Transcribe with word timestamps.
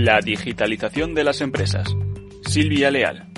La 0.00 0.20
digitalización 0.20 1.12
de 1.12 1.24
las 1.24 1.40
empresas. 1.40 1.88
Silvia 2.46 2.88
Leal. 2.88 3.32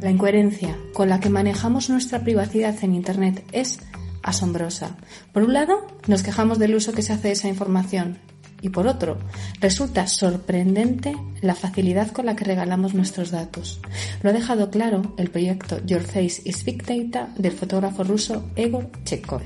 La 0.00 0.12
incoherencia 0.12 0.78
con 0.92 1.08
la 1.08 1.18
que 1.18 1.28
manejamos 1.28 1.90
nuestra 1.90 2.22
privacidad 2.22 2.72
en 2.82 2.94
Internet 2.94 3.44
es 3.50 3.80
asombrosa. 4.22 4.96
Por 5.32 5.42
un 5.42 5.54
lado, 5.54 5.88
nos 6.06 6.22
quejamos 6.22 6.60
del 6.60 6.76
uso 6.76 6.92
que 6.92 7.02
se 7.02 7.12
hace 7.12 7.26
de 7.26 7.32
esa 7.32 7.48
información 7.48 8.18
y 8.62 8.68
por 8.68 8.86
otro, 8.86 9.18
resulta 9.60 10.06
sorprendente 10.06 11.16
la 11.42 11.56
facilidad 11.56 12.12
con 12.12 12.26
la 12.26 12.36
que 12.36 12.44
regalamos 12.44 12.94
nuestros 12.94 13.32
datos. 13.32 13.80
Lo 14.22 14.30
ha 14.30 14.32
dejado 14.32 14.70
claro 14.70 15.16
el 15.18 15.30
proyecto 15.30 15.84
Your 15.84 16.02
Face 16.02 16.42
is 16.44 16.64
Big 16.64 16.84
Data 16.84 17.34
del 17.36 17.52
fotógrafo 17.52 18.04
ruso 18.04 18.48
Egor 18.54 18.92
Chekhov. 19.04 19.42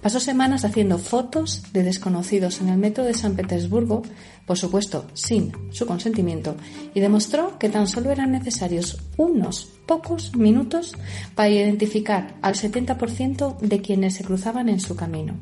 Pasó 0.00 0.20
semanas 0.20 0.64
haciendo 0.64 0.98
fotos 0.98 1.64
de 1.72 1.82
desconocidos 1.82 2.60
en 2.60 2.68
el 2.68 2.78
metro 2.78 3.04
de 3.04 3.14
San 3.14 3.34
Petersburgo, 3.34 4.02
por 4.46 4.56
supuesto 4.56 5.06
sin 5.12 5.52
su 5.72 5.86
consentimiento, 5.86 6.56
y 6.94 7.00
demostró 7.00 7.58
que 7.58 7.68
tan 7.68 7.86
solo 7.86 8.10
eran 8.10 8.32
necesarios 8.32 8.98
unos 9.16 9.68
pocos 9.86 10.34
minutos 10.34 10.94
para 11.34 11.50
identificar 11.50 12.36
al 12.42 12.54
70% 12.54 13.58
de 13.58 13.80
quienes 13.80 14.14
se 14.14 14.24
cruzaban 14.24 14.68
en 14.68 14.80
su 14.80 14.96
camino. 14.96 15.34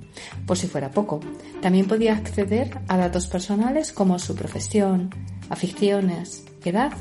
Por 0.46 0.56
si 0.56 0.66
fuera 0.66 0.90
poco, 0.90 1.20
también 1.60 1.86
podía 1.86 2.14
acceder 2.14 2.80
a 2.88 2.96
datos 2.96 3.26
personales 3.26 3.92
como 3.92 4.18
su 4.18 4.34
profesión, 4.34 5.10
aficiones, 5.48 6.44
edad 6.64 6.92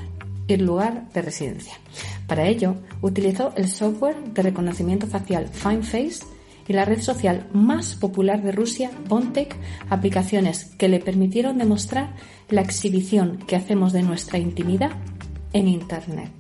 y 0.48 0.58
lugar 0.58 1.10
de 1.14 1.22
residencia. 1.22 1.74
Para 2.28 2.48
ello, 2.48 2.76
utilizó 3.02 3.54
el 3.56 3.70
software 3.70 4.18
de 4.34 4.42
reconocimiento 4.42 5.08
facial 5.08 5.48
FineFace 5.48 6.26
y 6.68 6.74
la 6.74 6.86
red 6.86 7.02
social 7.02 7.48
más 7.54 7.96
popular 7.96 8.42
de 8.42 8.52
Rusia, 8.52 8.92
Bontech, 9.08 9.56
aplicaciones 9.90 10.66
que 10.78 10.88
le 10.88 11.00
permitieron 11.00 11.58
demostrar 11.58 12.16
la 12.50 12.62
exhibición 12.62 13.40
que 13.48 13.56
hacemos 13.56 13.94
de 13.94 14.04
nuestra 14.04 14.40
intimidad 14.40 14.92
en 15.54 15.68
Internet. 15.68 16.32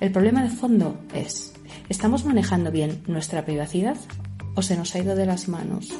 El 0.00 0.10
problema 0.10 0.42
de 0.42 0.50
fondo 0.50 0.98
es, 1.14 1.54
¿estamos 1.88 2.24
manejando 2.24 2.70
bien 2.70 3.02
nuestra 3.06 3.44
privacidad 3.44 3.96
o 4.54 4.62
se 4.62 4.76
nos 4.76 4.94
ha 4.94 4.98
ido 4.98 5.14
de 5.14 5.26
las 5.26 5.48
manos? 5.48 5.92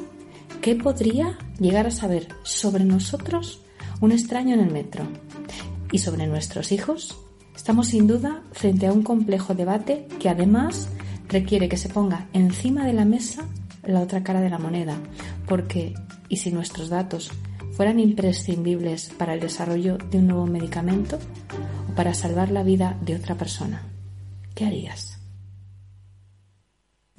¿Qué 0.60 0.74
podría 0.76 1.38
llegar 1.58 1.86
a 1.86 1.90
saber 1.90 2.28
sobre 2.42 2.84
nosotros 2.84 3.62
un 4.00 4.12
extraño 4.12 4.54
en 4.54 4.60
el 4.60 4.70
metro? 4.70 5.04
¿Y 5.90 5.98
sobre 5.98 6.26
nuestros 6.26 6.72
hijos? 6.72 7.18
Estamos 7.54 7.88
sin 7.88 8.06
duda 8.06 8.42
frente 8.52 8.86
a 8.86 8.92
un 8.92 9.02
complejo 9.02 9.54
debate 9.54 10.08
que 10.18 10.28
además 10.28 10.88
requiere 11.32 11.68
que 11.68 11.76
se 11.76 11.88
ponga 11.88 12.28
encima 12.32 12.86
de 12.86 12.92
la 12.92 13.04
mesa 13.04 13.44
la 13.84 14.00
otra 14.00 14.22
cara 14.22 14.40
de 14.40 14.50
la 14.50 14.58
moneda, 14.58 14.96
porque 15.48 15.94
¿y 16.28 16.36
si 16.36 16.52
nuestros 16.52 16.88
datos 16.88 17.30
fueran 17.72 17.98
imprescindibles 17.98 19.10
para 19.18 19.34
el 19.34 19.40
desarrollo 19.40 19.98
de 19.98 20.18
un 20.18 20.28
nuevo 20.28 20.46
medicamento 20.46 21.18
o 21.90 21.94
para 21.94 22.14
salvar 22.14 22.50
la 22.50 22.62
vida 22.62 22.96
de 23.00 23.16
otra 23.16 23.34
persona? 23.34 23.82
¿Qué 24.54 24.66
harías? 24.66 25.21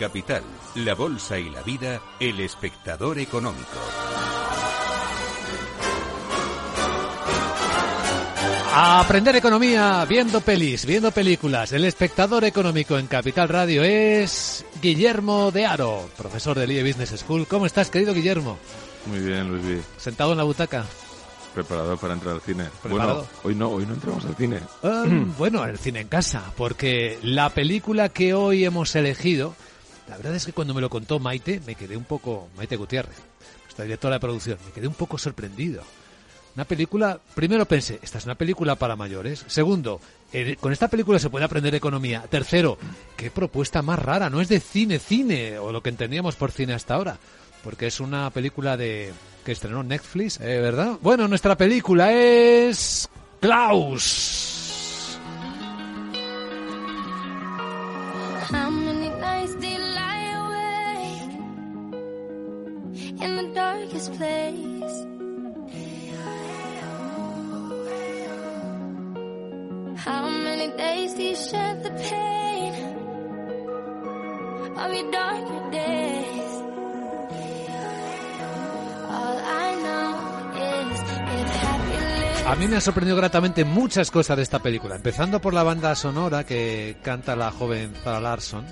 Capital, 0.00 0.42
la 0.76 0.94
Bolsa 0.94 1.38
y 1.38 1.50
la 1.50 1.60
Vida, 1.60 2.00
el 2.18 2.40
espectador 2.40 3.18
económico. 3.18 3.68
A 8.72 9.00
aprender 9.00 9.36
economía 9.36 10.02
viendo 10.06 10.40
pelis, 10.40 10.86
viendo 10.86 11.10
películas. 11.10 11.72
El 11.72 11.84
espectador 11.84 12.44
económico 12.44 12.96
en 12.96 13.08
Capital 13.08 13.50
Radio 13.50 13.84
es 13.84 14.64
Guillermo 14.80 15.50
de 15.50 15.66
Aro, 15.66 16.08
profesor 16.16 16.58
del 16.58 16.72
IE 16.72 16.82
Business 16.82 17.20
School. 17.20 17.46
¿Cómo 17.46 17.66
estás, 17.66 17.90
querido 17.90 18.14
Guillermo? 18.14 18.56
Muy 19.04 19.18
bien, 19.18 19.50
Luis. 19.50 19.84
¿Sentado 19.98 20.32
en 20.32 20.38
la 20.38 20.44
butaca? 20.44 20.86
Preparado 21.54 21.98
para 21.98 22.14
entrar 22.14 22.36
al 22.36 22.40
cine. 22.40 22.68
¿Preparado? 22.82 23.26
Bueno, 23.26 23.28
hoy 23.42 23.54
no, 23.54 23.68
hoy 23.68 23.84
no 23.84 23.92
entramos 23.92 24.24
al 24.24 24.34
cine. 24.34 24.60
Um, 24.82 25.36
bueno, 25.36 25.62
el 25.66 25.76
cine 25.76 26.00
en 26.00 26.08
casa, 26.08 26.54
porque 26.56 27.18
la 27.22 27.50
película 27.50 28.08
que 28.08 28.32
hoy 28.32 28.64
hemos 28.64 28.94
elegido, 28.96 29.54
la 30.10 30.16
verdad 30.16 30.34
es 30.34 30.44
que 30.44 30.52
cuando 30.52 30.74
me 30.74 30.80
lo 30.80 30.90
contó 30.90 31.20
Maite, 31.20 31.60
me 31.64 31.76
quedé 31.76 31.96
un 31.96 32.02
poco, 32.02 32.48
Maite 32.56 32.74
Gutiérrez, 32.74 33.16
nuestra 33.62 33.84
directora 33.84 34.16
de 34.16 34.20
producción, 34.20 34.58
me 34.66 34.72
quedé 34.72 34.88
un 34.88 34.94
poco 34.94 35.16
sorprendido. 35.16 35.84
Una 36.56 36.64
película, 36.64 37.20
primero 37.36 37.64
pensé, 37.64 38.00
esta 38.02 38.18
es 38.18 38.24
una 38.24 38.34
película 38.34 38.74
para 38.74 38.96
mayores. 38.96 39.44
Segundo, 39.46 40.00
eh, 40.32 40.56
con 40.58 40.72
esta 40.72 40.88
película 40.88 41.20
se 41.20 41.30
puede 41.30 41.44
aprender 41.44 41.76
economía. 41.76 42.24
Tercero, 42.28 42.76
qué 43.16 43.30
propuesta 43.30 43.82
más 43.82 44.00
rara, 44.00 44.28
no 44.28 44.40
es 44.40 44.48
de 44.48 44.58
cine, 44.58 44.98
cine, 44.98 45.60
o 45.60 45.70
lo 45.70 45.80
que 45.80 45.90
entendíamos 45.90 46.34
por 46.34 46.50
cine 46.50 46.74
hasta 46.74 46.94
ahora, 46.94 47.16
porque 47.62 47.86
es 47.86 48.00
una 48.00 48.30
película 48.30 48.76
de 48.76 49.12
que 49.44 49.52
estrenó 49.52 49.84
Netflix, 49.84 50.40
eh, 50.40 50.58
¿verdad? 50.60 50.98
Bueno, 51.00 51.28
nuestra 51.28 51.56
película 51.56 52.12
es 52.12 53.08
Klaus. 53.40 54.56
How 58.52 58.89
A 82.46 82.56
mí 82.56 82.66
me 82.66 82.76
han 82.76 82.82
sorprendido 82.82 83.16
gratamente 83.16 83.64
muchas 83.64 84.10
cosas 84.10 84.36
de 84.36 84.42
esta 84.42 84.58
película, 84.58 84.96
empezando 84.96 85.40
por 85.40 85.54
la 85.54 85.62
banda 85.62 85.94
sonora 85.94 86.44
que 86.44 86.96
canta 87.02 87.36
la 87.36 87.52
joven 87.52 87.94
Zara 88.02 88.20
Larson, 88.20 88.66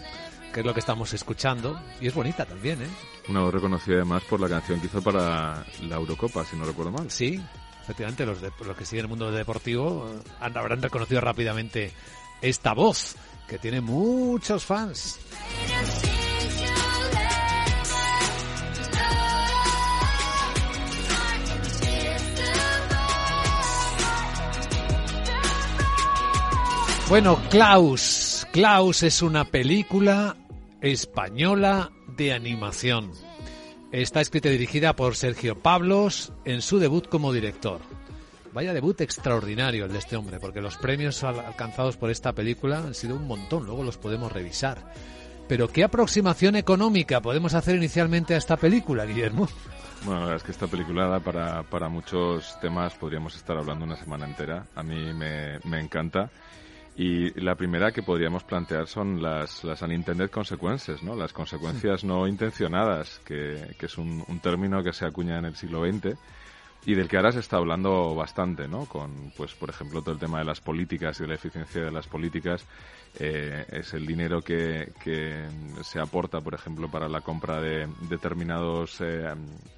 que 0.53 0.61
es 0.61 0.67
lo 0.67 0.75
que 0.75 0.81
estamos 0.81 1.13
escuchando, 1.15 1.81
y 2.01 2.09
es 2.09 2.15
bonita 2.15 2.45
también, 2.45 2.83
¿eh? 2.83 2.89
Una 3.29 3.41
voz 3.41 3.53
reconocida 3.53 3.97
además 3.97 4.23
por 4.25 4.41
la 4.41 4.49
canción 4.49 4.81
que 4.81 4.87
hizo 4.87 5.03
para 5.03 5.65
la 5.83 5.97
Eurocopa, 5.97 6.45
si 6.45 6.57
no 6.57 6.65
recuerdo 6.65 6.93
mal. 6.93 7.11
Sí, 7.11 7.39
efectivamente, 7.83 8.25
los, 8.25 8.41
de, 8.41 8.51
los 8.65 8.77
que 8.77 8.87
siguen 8.87 9.05
el 9.05 9.09
mundo 9.09 9.31
deportivo 9.31 10.11
eh, 10.11 10.31
han, 10.41 10.57
habrán 10.57 10.81
reconocido 10.81 11.21
rápidamente 11.21 11.93
esta 12.41 12.73
voz, 12.73 13.17
que 13.47 13.59
tiene 13.59 13.83
muchos 13.83 14.65
fans. 14.65 15.21
Bueno, 27.09 27.41
Klaus. 27.49 28.47
Klaus 28.53 29.03
es 29.03 29.23
una 29.23 29.45
película 29.45 30.37
española 30.83 31.91
de 32.17 32.33
animación. 32.33 33.13
Está 33.93 34.21
escrita 34.21 34.49
y 34.49 34.53
dirigida 34.53 34.95
por 34.95 35.17
Sergio 35.17 35.59
Pablos 35.59 36.33
en 36.45 36.61
su 36.63 36.79
debut 36.79 37.09
como 37.09 37.33
director. 37.33 37.81
Vaya 38.53 38.73
debut 38.75 39.01
extraordinario 39.01 39.85
el 39.85 39.93
de 39.93 39.99
este 39.99 40.17
hombre, 40.17 40.41
porque 40.41 40.61
los 40.61 40.77
premios 40.77 41.23
al- 41.23 41.41
alcanzados 41.41 41.97
por 41.97 42.11
esta 42.11 42.33
película 42.33 42.79
han 42.79 42.95
sido 42.95 43.15
un 43.17 43.27
montón, 43.27 43.65
luego 43.67 43.83
los 43.85 43.97
podemos 43.99 44.33
revisar. 44.33 44.93
Pero 45.49 45.69
¿qué 45.69 45.85
aproximación 45.85 46.57
económica 46.57 47.21
podemos 47.23 47.55
hacer 47.55 47.77
inicialmente 47.77 48.35
a 48.35 48.39
esta 48.39 48.57
película, 48.57 49.07
Guillermo? 49.07 49.49
Bueno, 50.05 50.21
la 50.21 50.27
verdad 50.27 50.37
es 50.37 50.43
que 50.45 50.53
esta 50.53 50.67
película 50.67 51.21
para, 51.21 51.63
para 51.65 51.89
muchos 51.89 52.59
temas, 52.61 52.95
podríamos 52.95 53.35
estar 53.37 53.57
hablando 53.57 53.85
una 53.85 53.97
semana 53.97 54.27
entera. 54.27 54.67
A 54.75 54.83
mí 54.83 55.13
me, 55.15 55.59
me 55.65 55.81
encanta. 55.81 56.31
Y 56.99 57.31
la 57.41 57.55
primera 57.55 57.93
que 57.93 58.03
podríamos 58.03 58.43
plantear 58.43 58.89
son 58.89 59.23
las, 59.23 59.63
las 59.63 59.83
unintended 59.83 60.31
consequences, 60.31 61.01
¿no? 61.05 61.15
Las 61.15 61.33
consecuencias 61.33 62.03
no 62.03 62.27
intencionadas, 62.27 63.21
que, 63.25 63.77
que 63.79 63.87
es 63.87 63.97
un, 63.99 64.25
un 64.27 64.41
término 64.41 64.83
que 64.83 64.93
se 64.93 65.07
acuña 65.07 65.39
en 65.39 65.45
el 65.45 65.55
siglo 65.55 65.87
XX 65.87 66.19
y 66.89 66.95
del 66.95 67.07
que 67.07 67.19
ahora 67.19 67.33
se 67.33 67.41
está 67.41 67.59
hablando 67.59 68.15
bastante, 68.15 68.67
¿no? 68.67 68.87
Con, 68.87 69.31
pues, 69.37 69.55
por 69.55 69.69
ejemplo, 69.69 70.01
todo 70.01 70.15
el 70.15 70.19
tema 70.19 70.39
de 70.39 70.47
las 70.47 70.63
políticas 70.63 71.19
y 71.21 71.25
de 71.25 71.29
la 71.29 71.35
eficiencia 71.35 71.83
de 71.85 71.91
las 71.91 72.07
políticas. 72.07 72.65
eh, 73.21 73.67
es 73.71 73.93
el 73.93 74.07
dinero 74.07 74.41
que, 74.41 74.91
se 75.83 76.01
aporta, 76.01 76.41
por 76.41 76.55
ejemplo, 76.55 76.89
para 76.91 77.07
la 77.09 77.21
compra 77.21 77.61
de 77.61 77.87
determinados 78.09 79.03
eh, 79.03 79.35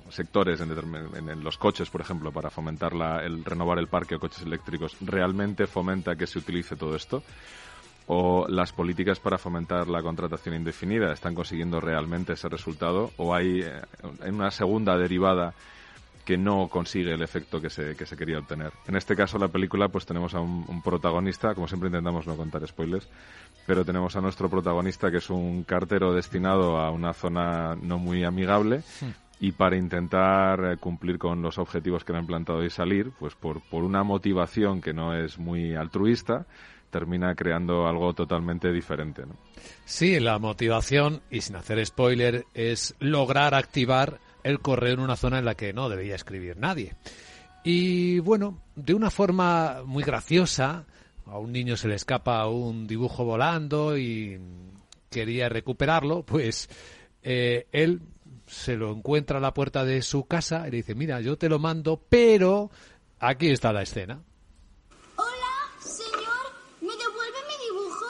sectores 0.09 0.61
en, 0.61 0.69
determin- 0.71 1.17
en- 1.17 1.29
en 1.31 1.43
los 1.43 1.57
coches, 1.59 1.91
por 1.91 2.01
ejemplo, 2.01 2.31
para 2.31 2.49
fomentar 2.51 2.95
la- 2.95 3.25
el 3.25 3.45
renovar 3.45 3.79
el 3.81 3.89
parque 3.89 4.15
o 4.15 4.21
coches 4.21 4.43
eléctricos. 4.43 4.97
¿Realmente 5.01 5.67
fomenta 5.67 6.15
que 6.15 6.29
se 6.29 6.39
utilice 6.39 6.77
todo 6.77 6.95
esto? 6.95 7.25
o 8.13 8.47
las 8.49 8.73
políticas 8.73 9.21
para 9.21 9.39
fomentar 9.39 9.87
la 9.87 10.03
contratación 10.03 10.57
indefinida 10.57 11.13
están 11.13 11.33
consiguiendo 11.33 11.81
realmente 11.81 12.33
ese 12.33 12.49
resultado 12.49 13.13
o 13.19 13.33
hay 13.33 13.61
eh, 13.63 13.83
una 14.29 14.51
segunda 14.51 14.97
derivada 14.97 15.55
que 16.25 16.37
no 16.37 16.69
consigue 16.69 17.13
el 17.13 17.23
efecto 17.23 17.61
que 17.61 17.71
se, 17.71 17.97
que 17.97 18.07
se 18.07 18.17
quería 18.17 18.39
obtener. 18.39 18.73
En 18.87 18.97
este 18.97 19.17
caso, 19.17 19.39
la 19.39 19.49
película, 19.49 19.89
pues 19.89 20.07
tenemos 20.07 20.35
a 20.35 20.41
un, 20.41 20.65
un 20.69 20.83
protagonista, 20.83 21.55
como 21.55 21.69
siempre 21.69 21.89
intentamos 21.89 22.27
no 22.27 22.37
contar 22.37 22.67
spoilers, 22.67 23.09
pero 23.67 23.85
tenemos 23.85 24.17
a 24.17 24.21
nuestro 24.21 24.49
protagonista 24.49 25.11
que 25.11 25.19
es 25.19 25.31
un 25.31 25.65
cartero 25.65 26.13
destinado 26.13 26.79
a 26.79 26.91
una 26.91 27.13
zona 27.13 27.77
no 27.77 27.99
muy 27.99 28.25
amigable 28.25 28.83
y 29.41 29.53
para 29.53 29.77
intentar 29.77 30.65
eh, 30.65 30.77
cumplir 30.77 31.19
con 31.19 31.41
los 31.41 31.59
objetivos 31.59 32.05
que 32.05 32.13
le 32.13 32.19
han 32.19 32.27
plantado 32.27 32.63
y 32.65 32.71
salir, 32.71 33.11
pues 33.19 33.35
por, 33.35 33.63
por 33.63 33.85
una 33.85 34.03
motivación 34.05 34.81
que 34.81 34.93
no 34.93 35.15
es 35.15 35.39
muy 35.39 35.75
altruista, 35.75 36.47
termina 36.91 37.35
creando 37.35 37.87
algo 37.87 38.13
totalmente 38.13 38.71
diferente. 38.71 39.23
¿no? 39.25 39.35
Sí, 39.87 40.21
la 40.21 40.39
motivación, 40.39 41.23
y 41.31 41.41
sin 41.41 41.57
hacer 41.57 41.85
spoiler, 41.87 42.45
es 42.53 42.95
lograr 42.99 43.55
activar 43.55 44.21
el 44.45 44.61
correo 44.61 44.95
en 44.95 45.01
una 45.01 45.17
zona 45.17 45.39
en 45.39 45.45
la 45.45 45.55
que 45.55 45.73
no 45.73 45.89
debía 45.89 46.15
escribir 46.15 46.57
nadie. 46.57 46.95
Y 47.63 48.19
bueno, 48.21 48.63
de 48.75 48.95
una 48.95 49.11
forma 49.11 49.83
muy 49.85 50.03
graciosa, 50.03 50.87
a 51.27 51.39
un 51.39 51.53
niño 51.53 51.77
se 51.77 51.89
le 51.89 51.95
escapa 51.95 52.47
un 52.47 52.87
dibujo 52.87 53.25
volando 53.25 53.97
y 53.97 54.41
quería 55.11 55.49
recuperarlo, 55.49 56.23
pues 56.23 56.69
eh, 57.23 57.67
él 57.73 58.01
se 58.47 58.77
lo 58.77 58.93
encuentra 58.93 59.39
a 59.39 59.41
la 59.41 59.55
puerta 59.55 59.85
de 59.85 60.03
su 60.03 60.25
casa 60.27 60.67
y 60.67 60.71
le 60.71 60.79
dice, 60.79 60.95
mira, 60.95 61.21
yo 61.21 61.37
te 61.37 61.49
lo 61.49 61.59
mando, 61.59 62.03
pero 62.09 62.71
aquí 63.19 63.51
está 63.51 63.73
la 63.73 63.83
escena. 63.83 64.21
Hola, 65.17 65.55
señor. 65.81 66.47
¿Me 66.81 66.97
devuelve 66.97 67.39
mi 67.47 67.65
dibujo? 67.65 68.07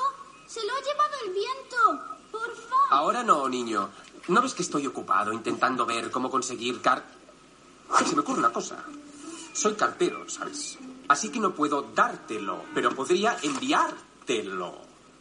Se 0.46 0.60
lo 0.64 0.72
ha 0.72 0.80
llevado 0.80 1.14
el 1.26 1.32
viento. 1.32 2.20
Por 2.30 2.56
favor. 2.56 2.86
Ahora 2.90 3.22
no, 3.22 3.48
niño. 3.48 3.90
¿No 4.28 4.42
ves 4.42 4.54
que 4.54 4.62
estoy 4.62 4.86
ocupado 4.86 5.32
intentando 5.32 5.86
ver 5.86 6.10
cómo 6.10 6.30
conseguir 6.30 6.80
car... 6.80 7.04
Se 8.06 8.14
me 8.14 8.20
ocurre 8.20 8.38
una 8.38 8.52
cosa. 8.52 8.84
Soy 9.52 9.74
cartero, 9.74 10.28
¿sabes? 10.28 10.78
Así 11.08 11.28
que 11.30 11.40
no 11.40 11.52
puedo 11.54 11.82
dártelo, 11.82 12.62
pero 12.72 12.94
podría 12.94 13.36
enviártelo. 13.42 14.78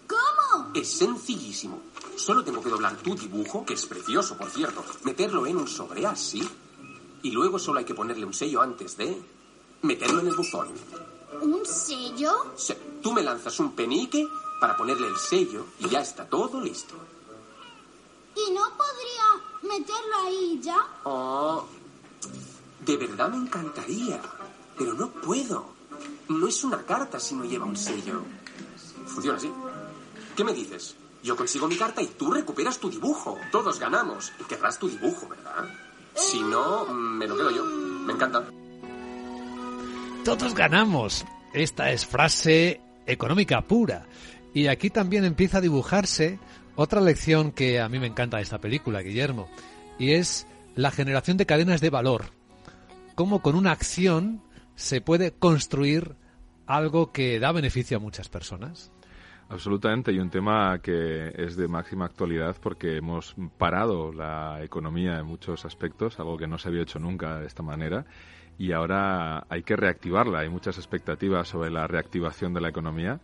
¿Cómo? 0.07 0.71
Es 0.73 0.91
sencillísimo. 0.91 1.81
Solo 2.15 2.43
tengo 2.43 2.61
que 2.61 2.69
doblar 2.69 2.95
tu 2.97 3.15
dibujo, 3.15 3.65
que 3.65 3.73
es 3.73 3.85
precioso, 3.85 4.37
por 4.37 4.49
cierto, 4.49 4.83
meterlo 5.03 5.47
en 5.47 5.57
un 5.57 5.67
sobre 5.67 6.05
así, 6.05 6.47
y 7.23 7.31
luego 7.31 7.57
solo 7.57 7.79
hay 7.79 7.85
que 7.85 7.95
ponerle 7.95 8.25
un 8.25 8.33
sello 8.33 8.61
antes 8.61 8.97
de 8.97 9.19
meterlo 9.81 10.19
en 10.19 10.27
el 10.27 10.35
buzón. 10.35 10.69
¿Un 11.41 11.65
sello? 11.65 12.53
Sí, 12.55 12.73
Tú 13.01 13.13
me 13.13 13.23
lanzas 13.23 13.59
un 13.59 13.71
penique 13.71 14.27
para 14.59 14.75
ponerle 14.75 15.07
el 15.07 15.17
sello 15.17 15.65
y 15.79 15.87
ya 15.87 16.01
está 16.01 16.25
todo 16.27 16.59
listo. 16.59 16.95
¿Y 18.35 18.51
no 18.51 18.61
podría 18.77 19.77
meterlo 19.77 20.15
ahí 20.25 20.59
ya? 20.61 20.77
Oh, 21.03 21.65
de 22.85 22.97
verdad 22.97 23.29
me 23.29 23.37
encantaría, 23.37 24.21
pero 24.77 24.93
no 24.93 25.09
puedo. 25.09 25.77
No 26.29 26.47
es 26.47 26.63
una 26.63 26.83
carta 26.83 27.19
si 27.19 27.35
no 27.35 27.43
lleva 27.43 27.65
un 27.65 27.75
sello. 27.75 28.23
Funciona 29.07 29.37
así. 29.37 29.51
¿Qué 30.35 30.43
me 30.43 30.53
dices? 30.53 30.95
Yo 31.21 31.35
consigo 31.35 31.67
mi 31.67 31.75
carta 31.75 32.01
y 32.01 32.07
tú 32.07 32.31
recuperas 32.31 32.79
tu 32.79 32.89
dibujo. 32.89 33.37
Todos 33.51 33.79
ganamos. 33.79 34.31
Y 34.39 34.43
querrás 34.43 34.79
tu 34.79 34.87
dibujo, 34.87 35.27
¿verdad? 35.27 35.67
Si 36.15 36.39
no, 36.41 36.85
me 36.85 37.27
lo 37.27 37.35
quedo 37.35 37.51
yo. 37.51 37.65
Me 37.65 38.13
encanta. 38.13 38.45
Todos 40.23 40.53
ganamos. 40.53 41.25
Esta 41.53 41.91
es 41.91 42.05
frase 42.05 42.81
económica 43.05 43.61
pura. 43.61 44.07
Y 44.53 44.67
aquí 44.67 44.89
también 44.89 45.25
empieza 45.25 45.57
a 45.57 45.61
dibujarse 45.61 46.39
otra 46.81 47.01
lección 47.01 47.51
que 47.51 47.81
a 47.81 47.89
mí 47.89 47.99
me 47.99 48.07
encanta 48.07 48.37
de 48.37 48.43
esta 48.43 48.61
película, 48.61 49.01
Guillermo, 49.01 49.49
y 49.97 50.11
es 50.11 50.47
la 50.75 50.91
generación 50.91 51.35
de 51.35 51.45
cadenas 51.45 51.81
de 51.81 51.89
valor. 51.89 52.27
Cómo 53.15 53.41
con 53.41 53.55
una 53.55 53.73
acción 53.73 54.41
se 54.75 55.01
puede 55.01 55.33
construir 55.33 56.15
algo 56.67 57.11
que 57.11 57.37
da 57.37 57.51
beneficio 57.51 57.97
a 57.97 57.99
muchas 57.99 58.29
personas. 58.29 58.93
Absolutamente, 59.49 60.13
y 60.13 60.19
un 60.19 60.29
tema 60.29 60.79
que 60.81 61.33
es 61.35 61.57
de 61.57 61.67
máxima 61.67 62.05
actualidad 62.05 62.55
porque 62.61 62.95
hemos 62.95 63.35
parado 63.57 64.13
la 64.13 64.63
economía 64.63 65.19
en 65.19 65.25
muchos 65.25 65.65
aspectos, 65.65 66.17
algo 66.17 66.37
que 66.37 66.47
no 66.47 66.57
se 66.57 66.69
había 66.69 66.83
hecho 66.83 66.97
nunca 66.97 67.39
de 67.39 67.47
esta 67.47 67.61
manera, 67.61 68.05
y 68.57 68.71
ahora 68.71 69.45
hay 69.49 69.63
que 69.63 69.75
reactivarla. 69.75 70.39
Hay 70.39 70.49
muchas 70.49 70.77
expectativas 70.77 71.49
sobre 71.49 71.71
la 71.71 71.87
reactivación 71.87 72.53
de 72.53 72.61
la 72.61 72.69
economía. 72.69 73.19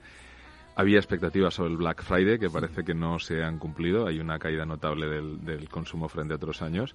Había 0.78 0.98
expectativas 0.98 1.54
sobre 1.54 1.72
el 1.72 1.78
Black 1.78 2.04
Friday 2.04 2.38
que 2.38 2.50
parece 2.50 2.84
que 2.84 2.94
no 2.94 3.18
se 3.18 3.42
han 3.44 3.60
cumplido. 3.60 4.08
Hay 4.08 4.20
una 4.20 4.38
caída 4.38 4.66
notable 4.66 5.08
del, 5.08 5.70
consumo 5.70 6.10
frente 6.10 6.34
a 6.34 6.36
otros 6.36 6.62
años. 6.62 6.94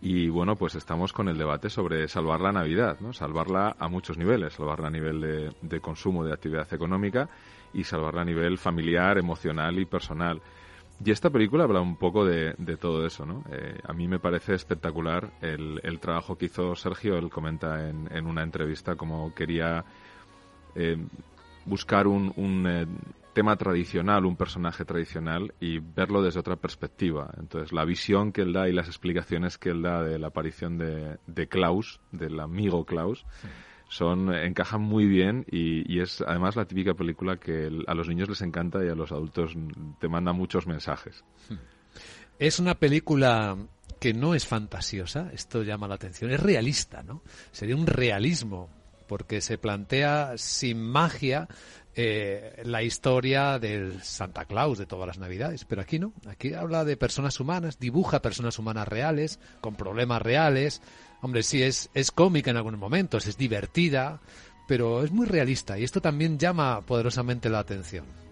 Y 0.00 0.28
bueno, 0.28 0.54
pues 0.54 0.76
estamos 0.76 1.12
con 1.12 1.28
el 1.28 1.36
debate 1.36 1.68
sobre 1.68 2.06
salvar 2.06 2.40
la 2.40 2.52
Navidad, 2.52 2.98
¿no? 3.00 3.12
Salvarla 3.12 3.74
a 3.78 3.88
muchos 3.88 4.16
niveles, 4.16 4.52
salvarla 4.52 4.88
a 4.88 4.90
nivel 4.90 5.52
de, 5.60 5.80
consumo, 5.80 6.24
de 6.24 6.34
actividad 6.34 6.72
económica 6.72 7.28
y 7.72 7.82
salvarla 7.82 8.22
a 8.22 8.24
nivel 8.24 8.58
familiar, 8.58 9.18
emocional 9.18 9.76
y 9.78 9.86
personal. 9.86 10.40
Y 11.04 11.10
esta 11.10 11.28
película 11.28 11.64
habla 11.64 11.80
un 11.80 11.96
poco 11.96 12.24
de, 12.24 12.54
de 12.58 12.76
todo 12.76 13.04
eso, 13.04 13.26
¿no? 13.26 13.42
Eh, 13.50 13.80
a 13.84 13.92
mí 13.92 14.06
me 14.06 14.20
parece 14.20 14.54
espectacular 14.54 15.32
el, 15.40 15.80
el 15.82 15.98
trabajo 15.98 16.36
que 16.36 16.46
hizo 16.46 16.76
Sergio. 16.76 17.16
Él 17.16 17.28
comenta 17.28 17.88
en, 17.88 18.08
en 18.14 18.26
una 18.26 18.42
entrevista 18.42 18.94
cómo 18.94 19.34
quería 19.34 19.84
eh, 20.76 20.98
buscar 21.66 22.06
un, 22.06 22.32
un 22.36 22.66
eh, 22.66 22.86
tema 23.34 23.56
tradicional, 23.56 24.24
un 24.24 24.36
personaje 24.36 24.84
tradicional 24.84 25.52
y 25.60 25.78
verlo 25.78 26.22
desde 26.22 26.40
otra 26.40 26.56
perspectiva. 26.56 27.30
Entonces, 27.38 27.72
la 27.72 27.84
visión 27.84 28.32
que 28.32 28.42
él 28.42 28.52
da 28.54 28.68
y 28.68 28.72
las 28.72 28.86
explicaciones 28.86 29.58
que 29.58 29.70
él 29.70 29.82
da 29.82 30.02
de 30.02 30.18
la 30.18 30.28
aparición 30.28 30.78
de, 30.78 31.18
de 31.26 31.46
Klaus, 31.46 32.00
del 32.12 32.40
amigo 32.40 32.86
Klaus, 32.86 33.26
son 33.88 34.34
encajan 34.34 34.80
muy 34.80 35.06
bien 35.06 35.44
y, 35.50 35.92
y 35.92 36.00
es 36.00 36.20
además 36.20 36.56
la 36.56 36.64
típica 36.64 36.94
película 36.94 37.36
que 37.36 37.70
a 37.86 37.94
los 37.94 38.08
niños 38.08 38.28
les 38.28 38.42
encanta 38.42 38.84
y 38.84 38.88
a 38.88 38.94
los 38.94 39.12
adultos 39.12 39.54
te 40.00 40.08
manda 40.08 40.32
muchos 40.32 40.66
mensajes. 40.66 41.24
Es 42.38 42.58
una 42.58 42.74
película 42.74 43.56
que 44.00 44.12
no 44.12 44.34
es 44.34 44.46
fantasiosa, 44.46 45.30
esto 45.32 45.62
llama 45.62 45.88
la 45.88 45.94
atención, 45.94 46.30
es 46.30 46.40
realista, 46.40 47.02
¿no? 47.02 47.22
Sería 47.50 47.76
un 47.76 47.86
realismo, 47.86 48.68
porque 49.06 49.40
se 49.40 49.58
plantea 49.58 50.34
sin 50.36 50.82
magia 50.82 51.48
eh, 51.94 52.60
la 52.64 52.82
historia 52.82 53.58
del 53.58 54.02
Santa 54.02 54.44
Claus 54.44 54.78
de 54.78 54.86
todas 54.86 55.06
las 55.06 55.18
Navidades, 55.18 55.64
pero 55.64 55.80
aquí 55.80 55.98
no, 55.98 56.12
aquí 56.26 56.52
habla 56.52 56.84
de 56.84 56.96
personas 56.96 57.40
humanas, 57.40 57.78
dibuja 57.78 58.20
personas 58.20 58.58
humanas 58.58 58.86
reales, 58.86 59.40
con 59.60 59.76
problemas 59.76 60.20
reales. 60.20 60.82
Hombre, 61.22 61.42
sí, 61.42 61.62
es, 61.62 61.88
es 61.94 62.10
cómica 62.10 62.50
en 62.50 62.58
algunos 62.58 62.80
momentos, 62.80 63.26
es 63.26 63.38
divertida, 63.38 64.20
pero 64.68 65.02
es 65.04 65.10
muy 65.10 65.26
realista 65.26 65.78
y 65.78 65.84
esto 65.84 66.02
también 66.02 66.38
llama 66.38 66.82
poderosamente 66.82 67.48
la 67.48 67.60
atención. 67.60 68.25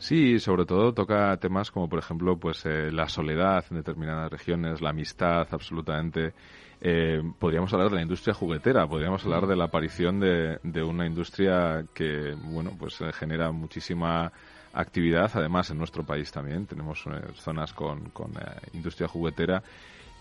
Sí, 0.00 0.38
sobre 0.38 0.64
todo 0.64 0.94
toca 0.94 1.36
temas 1.36 1.70
como, 1.70 1.86
por 1.86 1.98
ejemplo, 1.98 2.38
pues 2.38 2.64
eh, 2.64 2.90
la 2.90 3.06
soledad 3.06 3.62
en 3.70 3.76
determinadas 3.76 4.32
regiones, 4.32 4.80
la 4.80 4.90
amistad, 4.90 5.46
absolutamente. 5.50 6.32
Eh, 6.80 7.20
podríamos 7.38 7.70
hablar 7.74 7.90
de 7.90 7.96
la 7.96 8.02
industria 8.02 8.32
juguetera, 8.32 8.86
podríamos 8.86 9.22
hablar 9.26 9.46
de 9.46 9.56
la 9.56 9.64
aparición 9.64 10.18
de, 10.18 10.58
de 10.62 10.82
una 10.82 11.04
industria 11.06 11.84
que, 11.92 12.34
bueno, 12.44 12.72
pues 12.78 12.98
eh, 13.02 13.12
genera 13.12 13.52
muchísima 13.52 14.32
actividad, 14.72 15.30
además 15.34 15.70
en 15.70 15.76
nuestro 15.76 16.02
país 16.02 16.32
también 16.32 16.64
tenemos 16.64 17.04
zonas 17.34 17.74
con, 17.74 18.08
con 18.10 18.32
industria 18.72 19.06
juguetera 19.06 19.62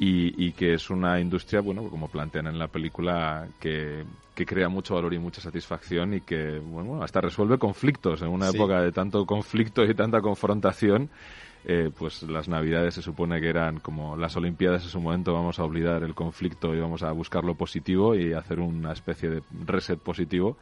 y, 0.01 0.51
que 0.53 0.73
es 0.73 0.89
una 0.89 1.19
industria, 1.19 1.59
bueno, 1.59 1.83
como 1.89 2.07
plantean 2.07 2.47
en 2.47 2.57
la 2.57 2.67
película, 2.67 3.47
que, 3.59 4.05
que 4.33 4.45
crea 4.45 4.69
mucho 4.69 4.95
valor 4.95 5.13
y 5.13 5.19
mucha 5.19 5.41
satisfacción 5.41 6.13
y 6.13 6.21
que, 6.21 6.59
bueno, 6.59 7.03
hasta 7.03 7.19
resuelve 7.19 7.57
conflictos 7.57 8.21
en 8.21 8.29
una 8.29 8.49
época 8.49 8.81
de 8.81 8.93
tanto 8.93 9.25
conflicto 9.25 9.83
y 9.83 9.93
tanta 9.93 10.21
confrontación. 10.21 11.09
Eh, 11.65 11.91
pues 11.93 12.23
las 12.23 12.47
navidades 12.47 12.93
se 12.93 13.01
supone 13.01 13.41
que 13.41 13.49
eran 13.49 13.81
como 13.81 14.15
las 14.15 14.37
olimpiadas 14.37 14.81
en 14.83 14.89
su 14.89 15.01
momento 15.01 15.33
vamos 15.33 15.59
a 15.59 15.65
olvidar 15.65 16.03
el 16.03 16.15
conflicto 16.15 16.73
y 16.73 16.79
vamos 16.79 17.03
a 17.03 17.11
buscar 17.11 17.43
lo 17.43 17.55
positivo 17.55 18.15
y 18.15 18.31
hacer 18.31 18.61
una 18.61 18.93
especie 18.93 19.29
de 19.29 19.43
reset 19.65 19.99
positivo 19.99 20.55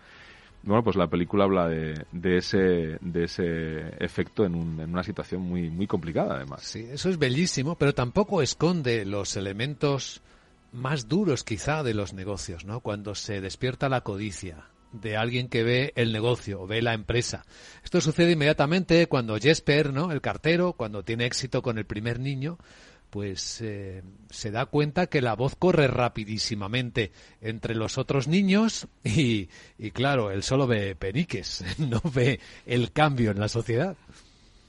bueno, 0.68 0.84
pues 0.84 0.96
la 0.96 1.08
película 1.08 1.46
habla 1.46 1.68
de, 1.68 2.06
de, 2.12 2.38
ese, 2.38 2.98
de 3.00 3.24
ese 3.24 4.04
efecto 4.04 4.46
en, 4.46 4.56
en, 4.80 4.90
una 4.92 5.04
situación 5.04 5.42
muy, 5.42 5.70
muy 5.70 5.88
complicada, 5.88 6.36
además. 6.36 6.62
Sí, 6.64 6.86
eso 6.92 7.10
es 7.10 7.18
bellísimo, 7.18 7.76
pero 7.76 7.94
tampoco 7.94 8.42
esconde 8.42 9.06
los 9.06 9.38
elementos 9.38 10.22
más 10.74 11.08
duros, 11.08 11.44
quizá, 11.44 11.84
de 11.84 11.94
los 11.94 12.14
negocios, 12.14 12.66
¿no? 12.66 12.82
Cuando 12.82 13.16
se 13.16 13.40
despierta 13.40 13.88
la 13.88 14.02
codicia 14.02 14.66
de 14.92 15.18
alguien 15.18 15.48
que 15.48 15.64
ve 15.64 15.94
el 15.96 16.12
negocio 16.12 16.62
o 16.62 16.68
ve 16.68 16.82
la 16.82 16.94
empresa. 16.94 17.46
Esto 17.84 18.02
sucede 18.02 18.32
inmediatamente 18.32 19.08
cuando 19.08 19.38
Jesper, 19.38 19.94
¿no? 19.94 20.12
El 20.12 20.22
cartero, 20.22 20.74
cuando 20.74 21.04
tiene 21.04 21.26
éxito 21.26 21.62
con 21.62 21.78
el 21.78 21.86
primer 21.86 22.20
niño, 22.20 22.58
pues 23.10 23.62
eh, 23.62 24.04
se 24.30 24.52
da 24.52 24.66
cuenta 24.66 25.08
que 25.08 25.22
la 25.22 25.36
voz 25.36 25.56
corre 25.56 25.88
rapidísimamente 25.88 27.12
entre 27.42 27.76
los 27.76 27.98
otros 27.98 28.28
niños 28.28 28.88
y, 29.04 29.50
y 29.78 29.92
claro, 29.92 30.32
él 30.32 30.44
solo 30.44 30.68
ve 30.68 30.96
peniques, 30.96 31.64
no 31.78 32.02
ve 32.14 32.40
el 32.66 32.92
cambio 32.92 33.32
en 33.32 33.40
la 33.40 33.48
sociedad. 33.48 33.96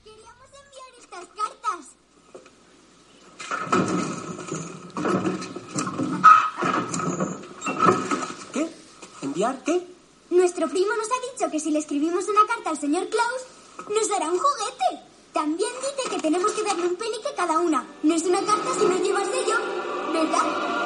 Queríamos 0.04 0.48
enviar 0.64 0.92
estas 0.98 1.26
cartas. 1.36 1.86
¿Qué? 8.52 8.68
¿Enviar 9.22 9.64
qué? 9.64 9.86
Nuestro 10.30 10.68
primo 10.68 10.92
nos 10.96 11.06
ha 11.06 11.32
dicho 11.32 11.50
que 11.50 11.58
si 11.58 11.70
le 11.70 11.78
escribimos 11.78 12.28
una 12.28 12.46
carta 12.46 12.70
al 12.70 12.78
señor 12.78 13.08
Klaus, 13.08 13.42
nos 13.88 14.08
dará 14.08 14.30
un 14.30 14.38
juguete. 14.38 14.77
Tenemos 16.22 16.50
que 16.52 16.62
darle 16.64 16.88
un 16.88 16.96
penique 16.96 17.28
cada 17.36 17.58
una. 17.60 17.84
No 18.02 18.14
es 18.14 18.24
una 18.24 18.40
carta 18.40 18.74
si 18.78 18.86
no 18.86 18.96
lleva 18.98 19.24
sello, 19.24 19.56
¿verdad? 20.12 20.78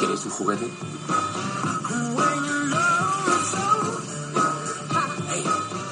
¿Queréis 0.00 0.24
un 0.24 0.30
juguete? 0.30 0.70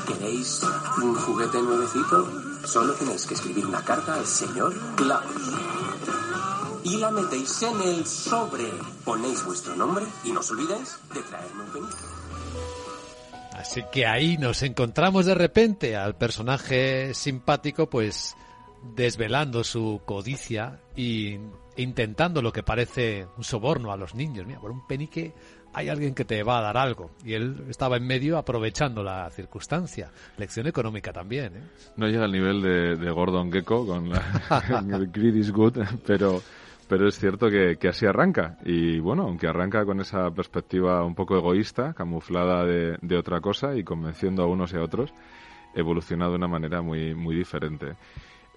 ¿Queréis 0.07 0.61
un 1.03 1.15
juguete 1.15 1.63
nuevecito? 1.63 2.48
Solo 2.69 2.93
tenéis 2.93 3.25
que 3.25 3.33
escribir 3.33 3.65
una 3.65 3.83
carta 3.83 4.13
al 4.13 4.27
señor 4.27 4.75
Klaus. 4.95 5.25
Y 6.85 6.99
la 6.99 7.11
metéis 7.11 7.63
en 7.63 7.81
el 7.81 8.05
sobre. 8.05 8.71
Ponéis 9.07 9.43
vuestro 9.47 9.75
nombre 9.75 10.05
y 10.23 10.33
no 10.33 10.41
os 10.41 10.51
olvidéis 10.51 10.99
de 11.15 11.23
traerme 11.23 11.63
un 11.63 11.71
penique. 11.71 11.97
Así 13.55 13.83
que 13.91 14.07
ahí 14.07 14.37
nos 14.37 14.63
encontramos 14.63 15.25
de 15.25 15.35
repente 15.35 15.97
al 15.97 16.15
personaje 16.15 17.15
simpático, 17.15 17.89
pues 17.89 18.37
desvelando 18.95 19.65
su 19.65 20.01
codicia 20.05 20.81
y 20.97 21.39
intentando 21.77 22.43
lo 22.43 22.53
que 22.53 22.63
parece 22.63 23.27
un 23.37 23.45
soborno 23.45 23.93
a 23.93 23.97
los 23.97 24.15
niños. 24.15 24.47
Mira, 24.47 24.61
por 24.61 24.71
un 24.71 24.87
penique 24.87 25.33
hay 25.73 25.89
alguien 25.89 26.15
que 26.15 26.25
te 26.25 26.43
va 26.43 26.59
a 26.59 26.63
dar 26.63 26.77
algo. 26.77 27.11
Y 27.25 27.35
él 27.35 27.67
estaba 27.69 27.97
en 27.97 28.07
medio 28.07 28.39
aprovechando 28.39 29.03
la 29.03 29.29
circunstancia. 29.31 30.11
Lección 30.37 30.67
económica 30.67 31.13
también. 31.13 31.57
¿eh? 31.57 31.63
No 31.97 32.09
llega 32.09 32.25
al 32.25 32.33
nivel 32.33 32.63
de, 32.63 33.11
Gordon 33.11 33.53
Gecko 33.53 33.87
con 33.87 34.11
la, 34.11 34.23
el 34.93 35.11
Greed 35.11 35.37
is 35.37 35.53
Good, 35.53 35.79
pero, 36.07 36.43
pero 36.89 37.09
es 37.09 37.19
cierto 37.19 37.49
que, 37.49 37.77
que, 37.77 37.89
así 37.89 38.07
arranca. 38.07 38.59
Y 38.65 38.99
bueno, 38.99 39.25
aunque 39.25 39.47
arranca 39.47 39.85
con 39.85 40.01
esa 40.01 40.31
perspectiva 40.31 41.05
un 41.05 41.15
poco 41.15 41.37
egoísta, 41.37 41.95
camuflada 41.95 42.65
de, 42.65 42.97
de 43.01 43.17
otra 43.17 43.41
cosa 43.41 43.77
y 43.77 43.85
convenciendo 43.85 44.43
a 44.43 44.47
unos 44.47 44.73
y 44.73 44.77
a 44.77 44.83
otros, 44.83 45.13
evoluciona 45.75 46.29
de 46.29 46.35
una 46.35 46.49
manera 46.49 46.83
muy, 46.83 47.15
muy 47.15 47.37
diferente. 47.37 47.95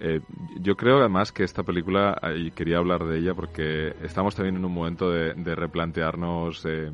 Eh, 0.03 0.19
yo 0.59 0.75
creo 0.75 0.97
además 0.97 1.31
que 1.31 1.43
esta 1.43 1.61
película, 1.61 2.19
y 2.35 2.49
quería 2.49 2.77
hablar 2.77 3.05
de 3.05 3.19
ella 3.19 3.35
porque 3.35 3.93
estamos 4.01 4.33
también 4.33 4.55
en 4.55 4.65
un 4.65 4.73
momento 4.73 5.11
de, 5.11 5.55
replantearnos 5.55 6.65
eh, 6.65 6.91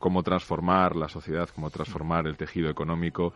cómo 0.00 0.24
transformar 0.24 0.96
la 0.96 1.08
sociedad, 1.08 1.48
cómo 1.54 1.70
transformar 1.70 2.26
el 2.26 2.36
tejido 2.36 2.68
económico. 2.68 3.32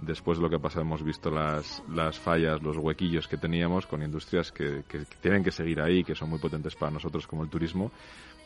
Después 0.00 0.38
de 0.38 0.42
lo 0.42 0.50
que 0.50 0.56
ha 0.56 0.60
pasado 0.60 0.80
hemos 0.80 1.04
visto 1.04 1.30
las, 1.30 1.84
las 1.90 2.18
fallas, 2.18 2.60
los 2.60 2.76
huequillos 2.76 3.28
que 3.28 3.36
teníamos 3.36 3.86
con 3.86 4.02
industrias 4.02 4.50
que, 4.50 4.82
tienen 5.20 5.44
que 5.44 5.52
seguir 5.52 5.80
ahí, 5.80 6.02
que 6.02 6.16
son 6.16 6.30
muy 6.30 6.40
potentes 6.40 6.74
para 6.74 6.90
nosotros 6.90 7.28
como 7.28 7.44
el 7.44 7.50
turismo, 7.50 7.92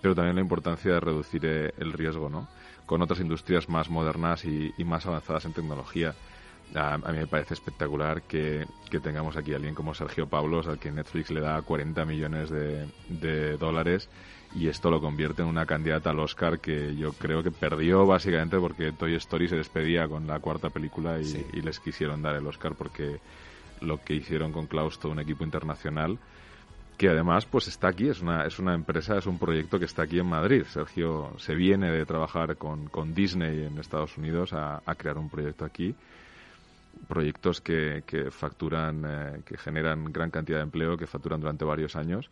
pero 0.02 0.14
también 0.14 0.36
la 0.36 0.42
importancia 0.42 0.92
de 0.92 1.00
reducir 1.00 1.46
eh, 1.46 1.72
el 1.78 1.94
riesgo, 1.94 2.28
¿no? 2.28 2.46
Con 2.84 3.00
otras 3.00 3.20
industrias 3.20 3.70
más 3.70 3.88
modernas 3.88 4.44
y 4.44 4.84
más 4.84 5.06
avanzadas 5.06 5.46
en 5.46 5.54
tecnología 5.54 6.14
a, 6.74 6.98
mí 6.98 7.18
me 7.18 7.26
parece 7.26 7.54
espectacular 7.54 8.22
que, 8.22 8.66
tengamos 9.02 9.36
aquí 9.36 9.52
a 9.52 9.56
alguien 9.56 9.74
como 9.74 9.94
Sergio 9.94 10.28
Pablos, 10.28 10.68
al 10.68 10.78
que 10.78 10.90
Netflix 10.90 11.30
le 11.30 11.40
da 11.40 11.60
40 11.60 12.04
millones 12.04 12.50
de, 12.50 13.56
dólares 13.58 14.08
y 14.54 14.68
esto 14.68 14.88
lo 14.88 15.00
convierte 15.00 15.42
en 15.42 15.48
una 15.48 15.66
candidata 15.66 16.10
al 16.10 16.20
Oscar 16.20 16.60
que 16.60 16.94
yo 16.94 17.12
creo 17.12 17.42
que 17.42 17.50
perdió 17.50 18.06
básicamente 18.06 18.56
porque 18.58 18.92
Toy 18.92 19.16
Story 19.16 19.48
se 19.48 19.56
despedía 19.56 20.06
con 20.06 20.28
la 20.28 20.38
cuarta 20.38 20.70
película 20.70 21.18
y, 21.20 21.60
les 21.60 21.80
quisieron 21.80 22.22
dar 22.22 22.36
el 22.36 22.46
Oscar 22.46 22.74
porque 22.76 23.18
lo 23.80 24.02
que 24.02 24.14
hicieron 24.14 24.52
con 24.52 24.66
Klaus, 24.66 24.98
todo 24.98 25.10
un 25.10 25.18
equipo 25.18 25.42
internacional, 25.42 26.18
que 26.96 27.08
además 27.08 27.46
pues 27.46 27.66
está 27.66 27.88
aquí, 27.88 28.08
es 28.08 28.22
una, 28.22 28.46
es 28.46 28.60
una 28.60 28.74
empresa, 28.74 29.18
es 29.18 29.26
un 29.26 29.38
proyecto 29.38 29.80
que 29.80 29.86
está 29.86 30.02
aquí 30.02 30.20
en 30.20 30.26
Madrid. 30.26 30.62
Sergio 30.68 31.32
se 31.38 31.56
viene 31.56 31.90
de 31.90 32.06
trabajar 32.06 32.56
con, 32.56 32.86
con 32.86 33.12
Disney 33.12 33.64
en 33.64 33.78
Estados 33.78 34.16
Unidos 34.16 34.52
a 34.52 34.80
crear 34.96 35.18
un 35.18 35.28
proyecto 35.28 35.64
aquí 35.64 35.96
proyectos 37.08 37.60
que, 37.60 38.02
facturan, 38.30 39.04
eh, 39.06 39.42
que 39.44 39.56
generan 39.56 40.04
gran 40.12 40.30
cantidad 40.30 40.58
de 40.58 40.64
empleo, 40.64 40.96
que 40.96 41.06
facturan 41.06 41.40
durante 41.40 41.64
varios 41.64 41.96
años. 41.96 42.30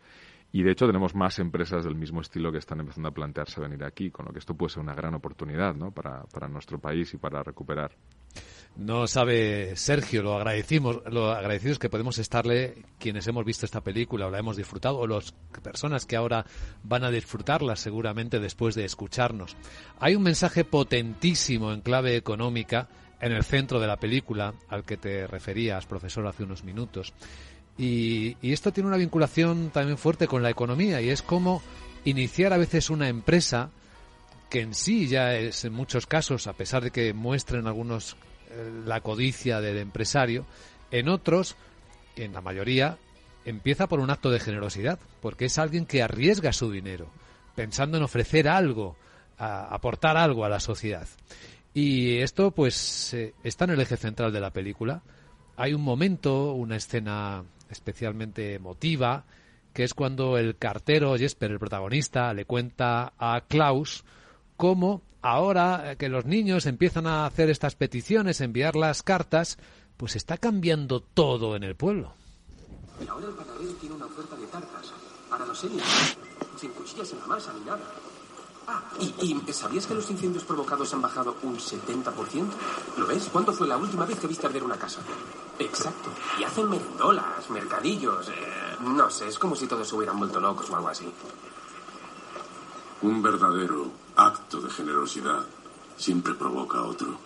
Y 0.51 0.61
de 0.61 0.71
hecho 0.71 0.85
tenemos 0.85 1.15
más 1.15 1.39
empresas 1.39 1.83
del 1.83 1.95
mismo 1.95 2.21
estilo 2.21 2.51
que 2.51 2.59
están 2.59 2.79
empezando 2.79 3.09
a 3.09 3.11
plantearse 3.11 3.59
venir 3.59 3.83
aquí, 3.83 4.11
con 4.11 4.27
lo 4.27 4.31
que 4.31 4.37
esto 4.37 4.53
puede 4.53 4.69
ser 4.69 4.83
una 4.83 4.93
gran 4.93 5.15
oportunidad 5.15 5.73
¿no? 5.73 5.89
para, 5.89 6.23
para 6.25 6.47
nuestro 6.47 6.77
país 6.77 7.11
y 7.15 7.17
para 7.17 7.41
recuperar. 7.41 7.91
No 8.75 9.05
sabe 9.05 9.75
Sergio 9.75 10.23
lo 10.23 10.33
agradecimos, 10.33 11.01
lo 11.11 11.31
agradecidos 11.31 11.77
que 11.77 11.89
podemos 11.89 12.17
estarle 12.17 12.83
quienes 12.99 13.27
hemos 13.27 13.45
visto 13.45 13.65
esta 13.65 13.81
película 13.81 14.25
o 14.25 14.31
la 14.31 14.39
hemos 14.39 14.57
disfrutado 14.57 14.97
o 14.97 15.05
las 15.05 15.31
personas 15.63 16.07
que 16.07 16.15
ahora 16.15 16.45
van 16.83 17.03
a 17.03 17.11
disfrutarla 17.11 17.75
seguramente 17.75 18.39
después 18.39 18.73
de 18.73 18.85
escucharnos. 18.85 19.55
Hay 19.99 20.15
un 20.15 20.23
mensaje 20.23 20.65
potentísimo 20.65 21.71
en 21.71 21.81
clave 21.81 22.15
económica 22.15 22.89
en 23.23 23.31
el 23.31 23.45
centro 23.45 23.79
de 23.79 23.87
la 23.87 23.95
película 23.95 24.53
al 24.67 24.83
que 24.83 24.97
te 24.97 25.27
referías, 25.27 25.85
profesor, 25.85 26.27
hace 26.27 26.43
unos 26.43 26.65
minutos. 26.65 27.13
Y, 27.77 28.35
esto 28.41 28.73
tiene 28.73 28.89
una 28.89 28.97
vinculación 28.97 29.69
también 29.69 29.97
fuerte 29.97 30.27
con 30.27 30.43
la 30.43 30.49
economía 30.49 31.01
y 31.01 31.09
es 31.09 31.21
como 31.21 31.63
iniciar 32.03 32.51
a 32.51 32.57
veces 32.57 32.89
una 32.89 33.07
empresa 33.07 33.69
que 34.49 34.59
en 34.59 34.75
sí 34.75 35.07
ya 35.07 35.35
es 35.35 35.63
en 35.63 35.71
muchos 35.71 36.05
casos, 36.05 36.47
a 36.47 36.53
pesar 36.53 36.83
de 36.83 36.91
que 36.91 37.13
muestren 37.13 37.65
algunos 37.65 38.17
eh, 38.51 38.71
la 38.85 38.99
codicia 38.99 39.61
del 39.61 39.77
empresario, 39.77 40.45
en 40.91 41.07
otros, 41.07 41.55
en 42.17 42.33
la 42.33 42.41
mayoría, 42.41 42.97
empieza 43.45 43.87
por 43.87 44.01
un 44.01 44.11
acto 44.11 44.31
de 44.31 44.41
generosidad, 44.41 44.99
porque 45.21 45.45
es 45.45 45.57
alguien 45.57 45.85
que 45.85 46.03
arriesga 46.03 46.51
su 46.51 46.69
dinero, 46.69 47.07
pensando 47.55 47.97
en 47.97 48.03
ofrecer 48.03 48.49
algo, 48.49 48.97
aportar 49.37 50.17
algo 50.17 50.43
a 50.43 50.49
la 50.49 50.59
sociedad. 50.59 51.07
Y 51.73 52.17
esto, 52.17 52.51
pues, 52.51 53.13
eh, 53.13 53.33
está 53.43 53.65
en 53.65 53.71
el 53.71 53.81
eje 53.81 53.97
central 53.97 54.31
de 54.31 54.39
la 54.39 54.51
película. 54.51 55.01
Hay 55.55 55.73
un 55.73 55.81
momento, 55.81 56.53
una 56.53 56.75
escena 56.75 57.43
especialmente 57.69 58.53
emotiva, 58.53 59.25
que 59.73 59.83
es 59.83 59.93
cuando 59.93 60.37
el 60.37 60.57
cartero 60.57 61.17
Jesper, 61.17 61.51
el 61.51 61.59
protagonista, 61.59 62.33
le 62.33 62.45
cuenta 62.45 63.13
a 63.17 63.41
Klaus 63.47 64.03
cómo 64.55 65.01
ahora 65.23 65.95
que 65.97 66.09
los 66.09 66.25
niños 66.25 66.67
empiezan 66.67 67.07
a 67.07 67.25
hacer 67.25 67.49
estas 67.49 67.75
peticiones, 67.75 68.41
enviar 68.41 68.75
las 68.75 69.01
cartas, 69.01 69.57
pues 69.97 70.15
está 70.15 70.37
cambiando 70.37 70.99
todo 71.01 71.55
en 71.55 71.63
el 71.63 71.75
pueblo. 71.75 72.13
Ahora 73.09 73.27
el 73.27 73.75
tiene 73.77 73.95
una 73.95 74.05
oferta 74.05 74.35
de 74.35 74.45
tartas. 74.47 74.93
Para 75.29 75.45
los 75.45 75.57
semis. 75.57 75.83
Sin 76.57 76.69
cuchillas 76.71 77.11
en 77.11 77.19
la 77.19 77.27
masa 77.27 77.53
nada. 77.65 77.81
Ah, 78.67 78.81
¿y, 78.99 79.13
y 79.47 79.53
sabías 79.53 79.85
que 79.85 79.93
los 79.93 80.09
incendios 80.09 80.43
provocados 80.45 80.93
han 80.93 81.01
bajado 81.01 81.35
un 81.43 81.57
70%? 81.57 82.13
¿Lo 82.97 83.05
ves? 83.05 83.27
¿Cuándo 83.31 83.51
fue 83.51 83.67
la 83.67 83.75
última 83.77 84.05
vez 84.05 84.19
que 84.19 84.27
viste 84.27 84.45
arder 84.47 84.63
una 84.63 84.77
casa? 84.77 85.01
Exacto. 85.59 86.09
Y 86.39 86.43
hacen 86.43 86.69
merendolas, 86.69 87.49
mercadillos. 87.49 88.29
eh, 88.29 88.33
no 88.81 89.09
sé, 89.09 89.27
es 89.27 89.37
como 89.37 89.55
si 89.55 89.67
todos 89.67 89.87
se 89.87 89.95
hubieran 89.95 90.17
vuelto 90.17 90.39
locos 90.39 90.69
o 90.69 90.75
algo 90.75 90.87
así. 90.89 91.11
Un 93.01 93.21
verdadero 93.21 93.91
acto 94.15 94.61
de 94.61 94.69
generosidad 94.69 95.45
siempre 95.97 96.33
provoca 96.33 96.81
otro. 96.83 97.17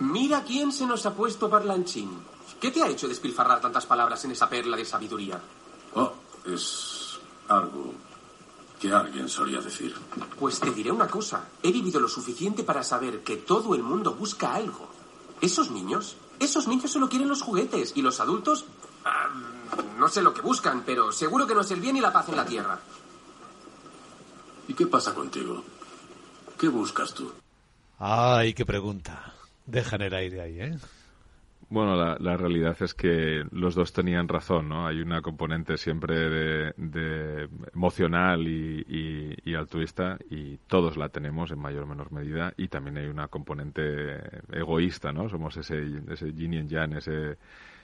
Mira 0.00 0.44
quién 0.44 0.70
se 0.72 0.86
nos 0.86 1.06
ha 1.06 1.14
puesto 1.14 1.48
parlanchín. 1.48 2.10
¿Qué 2.60 2.70
te 2.70 2.82
ha 2.82 2.88
hecho 2.88 3.08
despilfarrar 3.08 3.60
tantas 3.60 3.86
palabras 3.86 4.22
en 4.24 4.32
esa 4.32 4.48
perla 4.48 4.76
de 4.76 4.84
sabiduría? 4.84 5.40
Oh, 5.94 6.12
es 6.44 7.18
algo 7.48 7.92
que 8.84 8.92
alguien 8.92 9.30
solía 9.30 9.62
decir. 9.62 9.94
Pues 10.38 10.60
te 10.60 10.70
diré 10.70 10.92
una 10.92 11.06
cosa. 11.06 11.48
He 11.62 11.72
vivido 11.72 11.98
lo 11.98 12.06
suficiente 12.06 12.64
para 12.64 12.82
saber 12.82 13.20
que 13.20 13.38
todo 13.38 13.74
el 13.74 13.82
mundo 13.82 14.14
busca 14.14 14.54
algo. 14.54 14.90
Esos 15.40 15.70
niños, 15.70 16.18
esos 16.38 16.68
niños 16.68 16.90
solo 16.90 17.08
quieren 17.08 17.30
los 17.30 17.40
juguetes. 17.40 17.94
Y 17.96 18.02
los 18.02 18.20
adultos, 18.20 18.66
ah, 19.06 19.30
no 19.96 20.06
sé 20.08 20.20
lo 20.20 20.34
que 20.34 20.42
buscan, 20.42 20.82
pero 20.84 21.12
seguro 21.12 21.46
que 21.46 21.54
no 21.54 21.62
es 21.62 21.70
el 21.70 21.80
bien 21.80 21.96
y 21.96 22.02
la 22.02 22.12
paz 22.12 22.28
en 22.28 22.36
la 22.36 22.44
tierra. 22.44 22.78
¿Y 24.68 24.74
qué 24.74 24.86
pasa 24.86 25.14
contigo? 25.14 25.64
¿Qué 26.58 26.68
buscas 26.68 27.14
tú? 27.14 27.32
Ay, 27.98 28.52
qué 28.52 28.66
pregunta. 28.66 29.32
Deja 29.64 29.96
en 29.96 30.02
el 30.02 30.14
aire 30.14 30.42
ahí, 30.42 30.60
¿eh? 30.60 30.78
Bueno, 31.70 31.96
la, 31.96 32.16
la 32.20 32.36
realidad 32.36 32.76
es 32.82 32.94
que 32.94 33.44
los 33.50 33.74
dos 33.74 33.92
tenían 33.92 34.28
razón, 34.28 34.68
¿no? 34.68 34.86
Hay 34.86 35.00
una 35.00 35.22
componente 35.22 35.76
siempre 35.76 36.14
de, 36.28 36.74
de 36.76 37.48
emocional 37.74 38.46
y, 38.46 38.84
y- 38.88 39.34
y 39.50 39.54
altruista 39.54 40.18
y 40.30 40.58
todos 40.66 40.96
la 40.96 41.08
tenemos 41.08 41.50
en 41.50 41.58
mayor 41.58 41.84
o 41.84 41.86
menor 41.86 42.12
medida 42.12 42.52
y 42.56 42.68
también 42.68 42.98
hay 42.98 43.06
una 43.06 43.28
componente 43.28 43.80
egoísta, 44.52 45.12
¿no? 45.12 45.28
Somos 45.28 45.56
ese, 45.56 45.82
ese 46.10 46.32
yin 46.32 46.54
y 46.54 46.66
yang, 46.68 46.92
ese, 46.96 47.38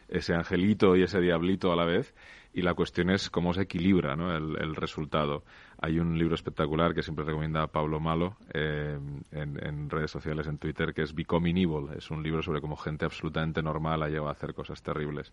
ese 0.09 0.35
angelito 0.35 0.95
y 0.97 1.03
ese 1.03 1.21
diablito 1.21 1.73
a 1.73 1.77
la 1.77 1.85
vez 1.85 2.15
y 2.53 2.63
la 2.63 2.75
cuestión 2.75 3.11
es 3.11 3.31
cómo 3.31 3.55
se 3.55 3.63
equilibra 3.63 4.17
¿no? 4.17 4.37
el, 4.37 4.57
el 4.61 4.75
resultado. 4.77 5.45
Hay 5.83 5.99
un 5.99 6.19
libro 6.19 6.35
espectacular 6.35 6.95
que 6.95 7.03
siempre 7.03 7.25
recomienda 7.25 7.67
Pablo 7.67 8.01
Malo 8.01 8.37
eh, 8.53 8.99
en, 9.33 9.89
redes 9.89 10.11
sociales, 10.11 10.47
en 10.47 10.59
Twitter, 10.59 10.93
que 10.93 11.03
es 11.03 11.15
Becoming 11.15 11.57
Evil. 11.57 11.89
Es 11.97 12.11
un 12.11 12.23
libro 12.23 12.43
sobre 12.43 12.61
cómo 12.61 12.77
gente 12.77 13.07
absolutamente 13.07 13.63
normal 13.63 14.03
ha 14.03 14.09
llegado 14.09 14.29
a 14.29 14.33
hacer 14.33 14.53
cosas 14.53 14.83
terribles. 14.83 15.33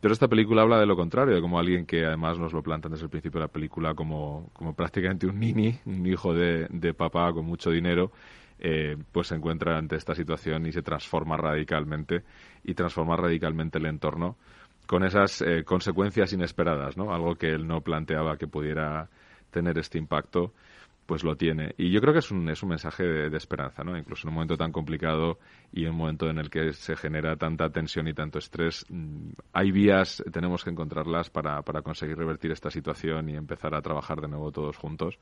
Pero 0.00 0.12
esta 0.12 0.28
película 0.28 0.60
habla 0.60 0.78
de 0.78 0.84
lo 0.84 0.94
contrario, 0.94 1.34
de 1.34 1.40
como 1.40 1.58
alguien 1.58 1.86
que 1.86 2.04
además 2.04 2.38
nos 2.38 2.52
lo 2.52 2.62
plantan 2.62 2.92
desde 2.92 3.04
el 3.04 3.10
principio 3.10 3.40
de 3.40 3.46
la 3.46 3.52
película 3.52 3.94
como, 3.94 4.50
como 4.52 4.74
prácticamente 4.74 5.26
un 5.26 5.40
nini, 5.40 5.78
un 5.86 6.06
hijo 6.06 6.34
de, 6.34 6.66
de 6.68 6.92
papá 6.92 7.32
con 7.32 7.46
mucho 7.46 7.70
dinero, 7.70 8.12
eh, 8.60 8.96
pues 9.10 9.28
se 9.28 9.36
encuentra 9.36 9.78
ante 9.78 9.96
esta 9.96 10.14
situación 10.14 10.66
y 10.66 10.72
se 10.72 10.82
transforma 10.82 11.36
radicalmente 11.36 12.24
y 12.62 12.74
transforma 12.74 13.16
radicalmente 13.16 13.78
el 13.78 13.86
entorno 13.86 14.36
con 14.86 15.04
esas 15.04 15.42
eh, 15.42 15.64
consecuencias 15.64 16.32
inesperadas, 16.32 16.96
¿no? 16.96 17.14
Algo 17.14 17.36
que 17.36 17.50
él 17.50 17.66
no 17.66 17.80
planteaba 17.82 18.36
que 18.36 18.46
pudiera 18.46 19.08
tener 19.50 19.78
este 19.78 19.98
impacto, 19.98 20.52
pues 21.08 21.24
lo 21.24 21.36
tiene. 21.36 21.74
Y 21.78 21.90
yo 21.90 22.02
creo 22.02 22.12
que 22.12 22.18
es 22.18 22.30
un, 22.30 22.46
es 22.50 22.62
un 22.62 22.68
mensaje 22.68 23.02
de, 23.02 23.36
esperanza, 23.38 23.82
¿no? 23.82 23.96
Incluso 23.96 24.26
en 24.26 24.28
un 24.28 24.34
momento 24.34 24.58
tan 24.58 24.72
complicado 24.72 25.38
y 25.72 25.84
en 25.84 25.92
un 25.92 25.96
momento 25.96 26.28
en 26.28 26.36
el 26.38 26.50
que 26.50 26.74
se 26.74 26.96
genera 26.96 27.34
tanta 27.36 27.70
tensión 27.70 28.08
y 28.08 28.12
tanto 28.12 28.38
estrés, 28.38 28.84
mm, 28.90 29.30
hay 29.54 29.72
vías, 29.72 30.22
tenemos 30.30 30.64
que 30.64 30.68
encontrarlas 30.68 31.30
para, 31.30 31.62
para 31.62 31.80
conseguir 31.80 32.18
revertir 32.18 32.52
esta 32.52 32.70
situación 32.70 33.30
y 33.30 33.36
empezar 33.36 33.74
a 33.74 33.80
trabajar 33.80 34.20
de 34.20 34.28
nuevo 34.28 34.52
todos 34.52 34.76
juntos. 34.76 35.18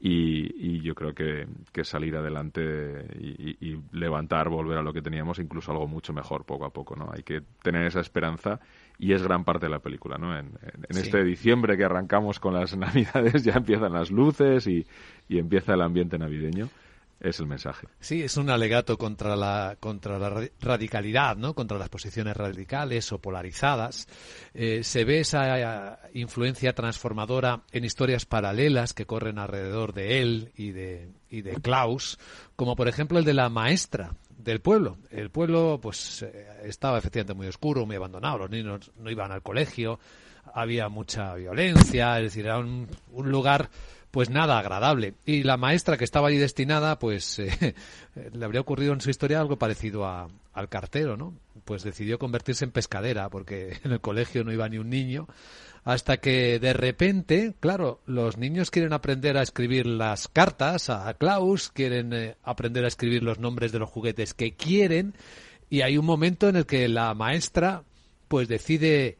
Y, 0.00 0.76
y 0.78 0.80
yo 0.80 0.94
creo 0.94 1.12
que, 1.12 1.46
que 1.70 1.84
salir 1.84 2.16
adelante 2.16 3.06
y 3.20 3.78
levantar, 3.92 4.48
volver 4.48 4.78
a 4.78 4.82
lo 4.82 4.94
que 4.94 5.02
teníamos, 5.02 5.38
incluso 5.38 5.70
algo 5.70 5.86
mucho 5.86 6.14
mejor 6.14 6.46
poco 6.46 6.64
a 6.64 6.70
poco, 6.70 6.96
¿no? 6.96 7.10
Hay 7.12 7.22
que 7.22 7.42
tener 7.62 7.84
esa 7.84 8.00
esperanza 8.00 8.58
y 9.00 9.12
es 9.14 9.22
gran 9.22 9.44
parte 9.44 9.66
de 9.66 9.70
la 9.70 9.78
película, 9.80 10.18
¿no? 10.18 10.38
En, 10.38 10.46
en- 10.62 10.84
en 10.88 10.94
Sí. 10.94 11.00
este 11.00 11.24
diciembre 11.24 11.76
que 11.76 11.84
arrancamos 11.84 12.38
con 12.38 12.54
las 12.54 12.76
navidades 12.76 13.42
ya 13.42 13.54
empiezan 13.54 13.92
las 13.92 14.10
luces 14.10 14.66
y, 14.66 14.86
y 15.28 15.38
empieza 15.38 15.74
el 15.74 15.80
ambiente 15.82 16.18
navideño. 16.18 16.68
Es 17.22 17.38
el 17.38 17.46
mensaje. 17.46 17.86
Sí, 18.00 18.22
es 18.22 18.38
un 18.38 18.48
alegato 18.48 18.96
contra 18.96 19.36
la, 19.36 19.76
contra 19.78 20.18
la 20.18 20.30
ra- 20.30 20.48
radicalidad, 20.58 21.36
¿no? 21.36 21.52
Contra 21.52 21.76
las 21.76 21.90
posiciones 21.90 22.34
radicales 22.34 23.12
o 23.12 23.18
polarizadas. 23.18 24.08
Eh, 24.54 24.82
se 24.84 25.04
ve 25.04 25.20
esa 25.20 25.92
eh, 25.92 25.96
influencia 26.14 26.72
transformadora 26.72 27.60
en 27.72 27.84
historias 27.84 28.24
paralelas 28.24 28.94
que 28.94 29.04
corren 29.04 29.38
alrededor 29.38 29.92
de 29.92 30.22
él 30.22 30.52
y 30.56 30.70
de, 30.70 31.10
y 31.28 31.42
de 31.42 31.56
Klaus, 31.60 32.18
como 32.56 32.74
por 32.74 32.88
ejemplo 32.88 33.18
el 33.18 33.26
de 33.26 33.34
la 33.34 33.50
maestra 33.50 34.14
del 34.42 34.60
pueblo. 34.60 34.98
El 35.10 35.30
pueblo, 35.30 35.78
pues, 35.80 36.22
eh, 36.22 36.46
estaba 36.64 36.98
efectivamente 36.98 37.34
muy 37.34 37.46
oscuro, 37.46 37.86
muy 37.86 37.96
abandonado. 37.96 38.38
Los 38.38 38.50
niños 38.50 38.90
no 38.96 39.10
iban 39.10 39.32
al 39.32 39.42
colegio, 39.42 39.98
había 40.54 40.88
mucha 40.88 41.34
violencia, 41.34 42.18
es 42.18 42.24
decir, 42.24 42.46
era 42.46 42.58
un, 42.58 42.88
un 43.12 43.30
lugar 43.30 43.70
pues 44.10 44.30
nada 44.30 44.58
agradable. 44.58 45.14
Y 45.24 45.42
la 45.42 45.56
maestra 45.56 45.96
que 45.96 46.04
estaba 46.04 46.28
allí 46.28 46.38
destinada, 46.38 46.98
pues 46.98 47.38
eh, 47.38 47.74
le 48.32 48.44
habría 48.44 48.60
ocurrido 48.60 48.92
en 48.92 49.00
su 49.00 49.10
historia 49.10 49.40
algo 49.40 49.58
parecido 49.58 50.06
a- 50.06 50.28
al 50.52 50.68
cartero, 50.68 51.16
¿no? 51.16 51.34
Pues 51.64 51.82
decidió 51.84 52.18
convertirse 52.18 52.64
en 52.64 52.72
pescadera, 52.72 53.28
porque 53.30 53.78
en 53.84 53.92
el 53.92 54.00
colegio 54.00 54.42
no 54.44 54.52
iba 54.52 54.68
ni 54.68 54.78
un 54.78 54.90
niño, 54.90 55.28
hasta 55.84 56.18
que 56.18 56.58
de 56.58 56.72
repente, 56.72 57.54
claro, 57.60 58.00
los 58.06 58.36
niños 58.36 58.70
quieren 58.70 58.92
aprender 58.92 59.36
a 59.38 59.42
escribir 59.42 59.86
las 59.86 60.28
cartas 60.28 60.90
a 60.90 61.14
Klaus, 61.14 61.70
quieren 61.70 62.12
eh, 62.12 62.36
aprender 62.42 62.84
a 62.84 62.88
escribir 62.88 63.22
los 63.22 63.38
nombres 63.38 63.72
de 63.72 63.78
los 63.78 63.88
juguetes 63.88 64.34
que 64.34 64.52
quieren, 64.54 65.14
y 65.70 65.82
hay 65.82 65.96
un 65.96 66.04
momento 66.04 66.48
en 66.48 66.56
el 66.56 66.66
que 66.66 66.88
la 66.88 67.14
maestra 67.14 67.84
pues 68.28 68.48
decide 68.48 69.18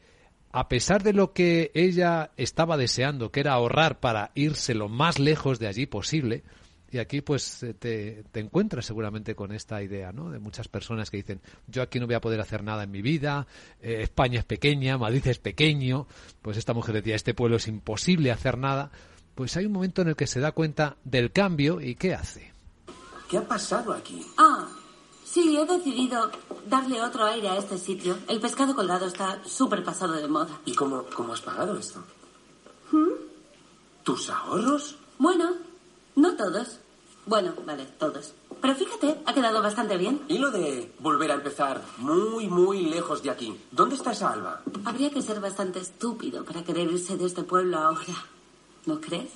a 0.52 0.68
pesar 0.68 1.02
de 1.02 1.12
lo 1.12 1.32
que 1.32 1.70
ella 1.74 2.30
estaba 2.36 2.76
deseando, 2.76 3.30
que 3.30 3.40
era 3.40 3.52
ahorrar 3.52 4.00
para 4.00 4.32
irse 4.34 4.74
lo 4.74 4.88
más 4.88 5.18
lejos 5.18 5.58
de 5.58 5.68
allí 5.68 5.86
posible, 5.86 6.42
y 6.92 6.98
aquí 6.98 7.20
pues 7.20 7.62
eh, 7.62 7.72
te, 7.72 8.24
te 8.32 8.40
encuentras 8.40 8.84
seguramente 8.84 9.36
con 9.36 9.52
esta 9.52 9.80
idea, 9.82 10.12
¿no? 10.12 10.30
De 10.30 10.40
muchas 10.40 10.66
personas 10.66 11.08
que 11.10 11.18
dicen, 11.18 11.40
yo 11.68 11.82
aquí 11.82 12.00
no 12.00 12.06
voy 12.06 12.16
a 12.16 12.20
poder 12.20 12.40
hacer 12.40 12.64
nada 12.64 12.82
en 12.82 12.90
mi 12.90 13.00
vida, 13.00 13.46
eh, 13.80 13.98
España 14.02 14.40
es 14.40 14.44
pequeña, 14.44 14.98
Madrid 14.98 15.24
es 15.28 15.38
pequeño, 15.38 16.08
pues 16.42 16.56
esta 16.56 16.74
mujer 16.74 16.96
decía, 16.96 17.14
este 17.14 17.34
pueblo 17.34 17.56
es 17.56 17.68
imposible 17.68 18.32
hacer 18.32 18.58
nada, 18.58 18.90
pues 19.36 19.56
hay 19.56 19.66
un 19.66 19.72
momento 19.72 20.02
en 20.02 20.08
el 20.08 20.16
que 20.16 20.26
se 20.26 20.40
da 20.40 20.50
cuenta 20.50 20.96
del 21.04 21.30
cambio 21.30 21.80
y 21.80 21.94
¿qué 21.94 22.14
hace? 22.14 22.52
¿Qué 23.30 23.38
ha 23.38 23.46
pasado 23.46 23.92
aquí? 23.92 24.26
Ah, 24.36 24.68
sí, 25.32 25.56
he 25.56 25.64
decidido 25.66 26.30
darle 26.66 27.00
otro 27.02 27.24
aire 27.24 27.48
a 27.48 27.56
este 27.56 27.78
sitio. 27.78 28.18
El 28.28 28.40
pescado 28.40 28.74
colgado 28.74 29.06
está 29.06 29.42
súper 29.44 29.84
pasado 29.84 30.14
de 30.14 30.28
moda. 30.28 30.60
¿Y 30.64 30.74
cómo, 30.74 31.04
cómo 31.14 31.32
has 31.32 31.40
pagado 31.40 31.76
esto? 31.76 32.02
¿Mm? 32.92 33.08
¿Tus 34.02 34.30
ahorros? 34.30 34.96
Bueno, 35.18 35.54
no 36.16 36.36
todos. 36.36 36.78
Bueno, 37.26 37.54
vale, 37.64 37.86
todos. 37.98 38.32
Pero 38.60 38.74
fíjate, 38.74 39.20
ha 39.24 39.32
quedado 39.32 39.62
bastante 39.62 39.96
bien. 39.96 40.22
¿Y 40.28 40.38
lo 40.38 40.50
de 40.50 40.92
volver 40.98 41.30
a 41.30 41.34
empezar 41.34 41.82
muy, 41.98 42.48
muy 42.48 42.86
lejos 42.86 43.22
de 43.22 43.30
aquí? 43.30 43.58
¿Dónde 43.70 43.94
está 43.94 44.12
esa 44.12 44.32
Alba? 44.32 44.62
Habría 44.84 45.10
que 45.10 45.22
ser 45.22 45.40
bastante 45.40 45.78
estúpido 45.78 46.44
para 46.44 46.64
querer 46.64 46.90
irse 46.90 47.16
de 47.16 47.26
este 47.26 47.42
pueblo 47.42 47.78
ahora. 47.78 48.26
¿No 48.86 49.00
crees? 49.00 49.30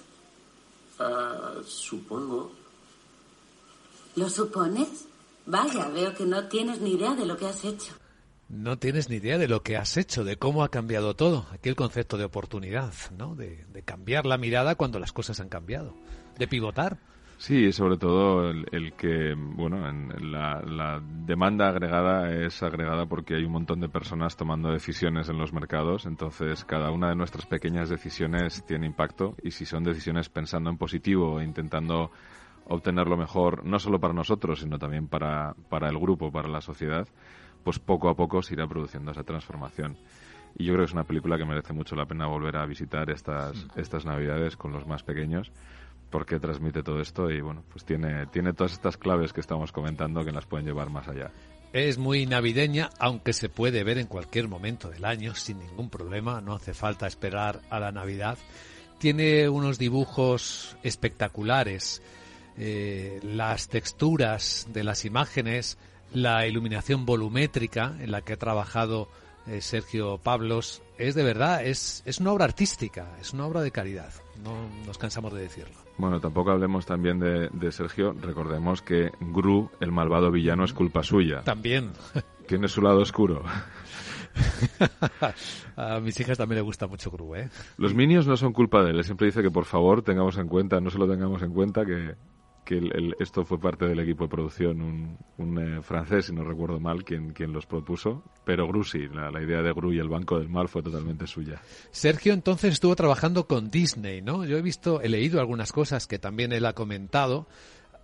Ah, 0.98 1.52
supongo. 1.66 2.50
¿Lo 4.16 4.28
supones? 4.28 5.06
Vaya, 5.46 5.88
veo 5.88 6.14
que 6.14 6.24
no 6.24 6.48
tienes 6.48 6.80
ni 6.80 6.92
idea 6.92 7.14
de 7.14 7.26
lo 7.26 7.36
que 7.36 7.46
has 7.46 7.64
hecho. 7.64 7.92
No 8.48 8.78
tienes 8.78 9.08
ni 9.08 9.16
idea 9.16 9.38
de 9.38 9.48
lo 9.48 9.62
que 9.62 9.76
has 9.76 9.96
hecho, 9.96 10.24
de 10.24 10.36
cómo 10.36 10.62
ha 10.62 10.68
cambiado 10.68 11.14
todo. 11.14 11.46
Aquí 11.52 11.68
el 11.68 11.76
concepto 11.76 12.16
de 12.16 12.24
oportunidad, 12.24 12.92
¿no? 13.16 13.34
De, 13.34 13.64
de 13.72 13.82
cambiar 13.82 14.26
la 14.26 14.38
mirada 14.38 14.74
cuando 14.74 14.98
las 14.98 15.12
cosas 15.12 15.40
han 15.40 15.48
cambiado. 15.48 15.94
De 16.38 16.46
pivotar. 16.46 16.98
Sí, 17.36 17.72
sobre 17.72 17.96
todo 17.96 18.48
el, 18.48 18.66
el 18.70 18.92
que, 18.94 19.34
bueno, 19.36 19.88
en 19.88 20.32
la, 20.32 20.62
la 20.62 21.02
demanda 21.02 21.68
agregada 21.68 22.32
es 22.32 22.62
agregada 22.62 23.06
porque 23.06 23.34
hay 23.34 23.44
un 23.44 23.52
montón 23.52 23.80
de 23.80 23.88
personas 23.88 24.36
tomando 24.36 24.70
decisiones 24.70 25.28
en 25.28 25.38
los 25.38 25.52
mercados, 25.52 26.06
entonces 26.06 26.64
cada 26.64 26.90
una 26.90 27.08
de 27.08 27.16
nuestras 27.16 27.46
pequeñas 27.46 27.88
decisiones 27.88 28.64
tiene 28.66 28.86
impacto 28.86 29.34
y 29.42 29.50
si 29.50 29.66
son 29.66 29.84
decisiones 29.84 30.28
pensando 30.28 30.70
en 30.70 30.78
positivo 30.78 31.40
e 31.40 31.44
intentando 31.44 32.12
obtener 32.66 33.06
lo 33.06 33.16
mejor, 33.16 33.64
no 33.64 33.78
solo 33.78 34.00
para 34.00 34.14
nosotros, 34.14 34.60
sino 34.60 34.78
también 34.78 35.08
para, 35.08 35.54
para 35.68 35.88
el 35.88 35.98
grupo, 35.98 36.32
para 36.32 36.48
la 36.48 36.60
sociedad, 36.60 37.06
pues 37.62 37.78
poco 37.78 38.08
a 38.08 38.14
poco 38.14 38.42
se 38.42 38.54
irá 38.54 38.66
produciendo 38.66 39.12
esa 39.12 39.24
transformación. 39.24 39.96
Y 40.56 40.64
yo 40.64 40.72
creo 40.72 40.84
que 40.84 40.90
es 40.90 40.92
una 40.92 41.04
película 41.04 41.36
que 41.36 41.44
merece 41.44 41.72
mucho 41.72 41.96
la 41.96 42.06
pena 42.06 42.26
volver 42.26 42.56
a 42.56 42.66
visitar 42.66 43.10
estas, 43.10 43.66
estas 43.76 44.04
navidades 44.04 44.56
con 44.56 44.72
los 44.72 44.86
más 44.86 45.02
pequeños 45.02 45.52
porque 46.14 46.38
transmite 46.38 46.84
todo 46.84 47.00
esto 47.00 47.28
y 47.28 47.40
bueno, 47.40 47.64
pues 47.72 47.84
tiene, 47.84 48.26
tiene 48.26 48.52
todas 48.52 48.72
estas 48.72 48.96
claves 48.96 49.32
que 49.32 49.40
estamos 49.40 49.72
comentando 49.72 50.24
que 50.24 50.30
las 50.30 50.46
pueden 50.46 50.64
llevar 50.64 50.88
más 50.88 51.08
allá. 51.08 51.32
es 51.72 51.98
muy 51.98 52.24
navideña, 52.24 52.90
aunque 53.00 53.32
se 53.32 53.48
puede 53.48 53.82
ver 53.82 53.98
en 53.98 54.06
cualquier 54.06 54.46
momento 54.46 54.88
del 54.90 55.06
año 55.06 55.34
sin 55.34 55.58
ningún 55.58 55.90
problema, 55.90 56.40
no 56.40 56.54
hace 56.54 56.72
falta 56.72 57.08
esperar 57.08 57.62
a 57.68 57.80
la 57.80 57.90
Navidad. 57.90 58.38
Tiene 58.98 59.48
unos 59.48 59.76
dibujos 59.76 60.76
espectaculares, 60.84 62.00
eh, 62.58 63.20
las 63.22 63.68
texturas 63.68 64.68
de 64.72 64.84
las 64.84 65.04
imágenes, 65.04 65.78
la 66.12 66.46
iluminación 66.46 67.04
volumétrica 67.06 67.94
en 68.00 68.10
la 68.10 68.22
que 68.22 68.34
ha 68.34 68.38
trabajado 68.38 69.08
eh, 69.46 69.60
Sergio 69.60 70.18
Pablos, 70.18 70.82
es 70.98 71.14
de 71.14 71.24
verdad, 71.24 71.64
es, 71.64 72.02
es 72.06 72.20
una 72.20 72.32
obra 72.32 72.44
artística, 72.44 73.08
es 73.20 73.32
una 73.32 73.46
obra 73.46 73.60
de 73.60 73.70
calidad, 73.70 74.12
no 74.42 74.68
nos 74.86 74.98
cansamos 74.98 75.32
de 75.34 75.42
decirlo. 75.42 75.74
Bueno, 75.96 76.20
tampoco 76.20 76.50
hablemos 76.50 76.86
también 76.86 77.20
de, 77.20 77.48
de, 77.52 77.70
Sergio. 77.70 78.14
Recordemos 78.20 78.82
que 78.82 79.12
Gru, 79.20 79.70
el 79.78 79.92
malvado 79.92 80.32
villano, 80.32 80.64
es 80.64 80.72
culpa 80.72 81.04
suya. 81.04 81.42
También. 81.42 81.92
Tiene 82.48 82.66
su 82.66 82.82
lado 82.82 83.00
oscuro. 83.00 83.44
A 85.76 86.00
mis 86.00 86.18
hijas 86.18 86.36
también 86.38 86.56
le 86.56 86.62
gusta 86.62 86.86
mucho 86.88 87.10
Gru, 87.10 87.36
¿eh? 87.36 87.48
Los 87.76 87.94
Minions 87.94 88.26
no 88.26 88.36
son 88.36 88.52
culpa 88.52 88.82
de 88.82 88.90
él. 88.90 88.96
Él 88.96 89.04
siempre 89.04 89.26
dice 89.26 89.42
que 89.42 89.50
por 89.50 89.64
favor 89.64 90.02
tengamos 90.02 90.36
en 90.38 90.48
cuenta, 90.48 90.80
no 90.80 90.90
solo 90.90 91.08
tengamos 91.08 91.42
en 91.42 91.52
cuenta 91.52 91.84
que, 91.84 92.16
que 92.64 92.78
el, 92.78 93.14
esto 93.20 93.44
fue 93.44 93.60
parte 93.60 93.86
del 93.86 94.00
equipo 94.00 94.24
de 94.24 94.30
producción, 94.30 94.80
un, 94.80 95.18
un 95.38 95.58
eh, 95.58 95.82
francés, 95.82 96.26
si 96.26 96.32
no 96.32 96.44
recuerdo 96.44 96.80
mal, 96.80 97.04
quien, 97.04 97.32
quien 97.32 97.52
los 97.52 97.66
propuso, 97.66 98.22
pero 98.44 98.66
Gru 98.66 98.82
sí, 98.84 99.06
la, 99.08 99.30
la, 99.30 99.42
idea 99.42 99.62
de 99.62 99.72
Gru 99.72 99.92
y 99.92 99.98
el 99.98 100.08
Banco 100.08 100.38
del 100.38 100.48
Mal 100.48 100.68
fue 100.68 100.82
totalmente 100.82 101.26
suya. 101.26 101.60
Sergio 101.90 102.32
entonces 102.32 102.72
estuvo 102.72 102.96
trabajando 102.96 103.46
con 103.46 103.70
Disney, 103.70 104.22
¿no? 104.22 104.44
Yo 104.44 104.56
he 104.56 104.62
visto, 104.62 105.00
he 105.00 105.08
leído 105.08 105.40
algunas 105.40 105.72
cosas 105.72 106.06
que 106.06 106.18
también 106.18 106.52
él 106.52 106.66
ha 106.66 106.72
comentado. 106.72 107.46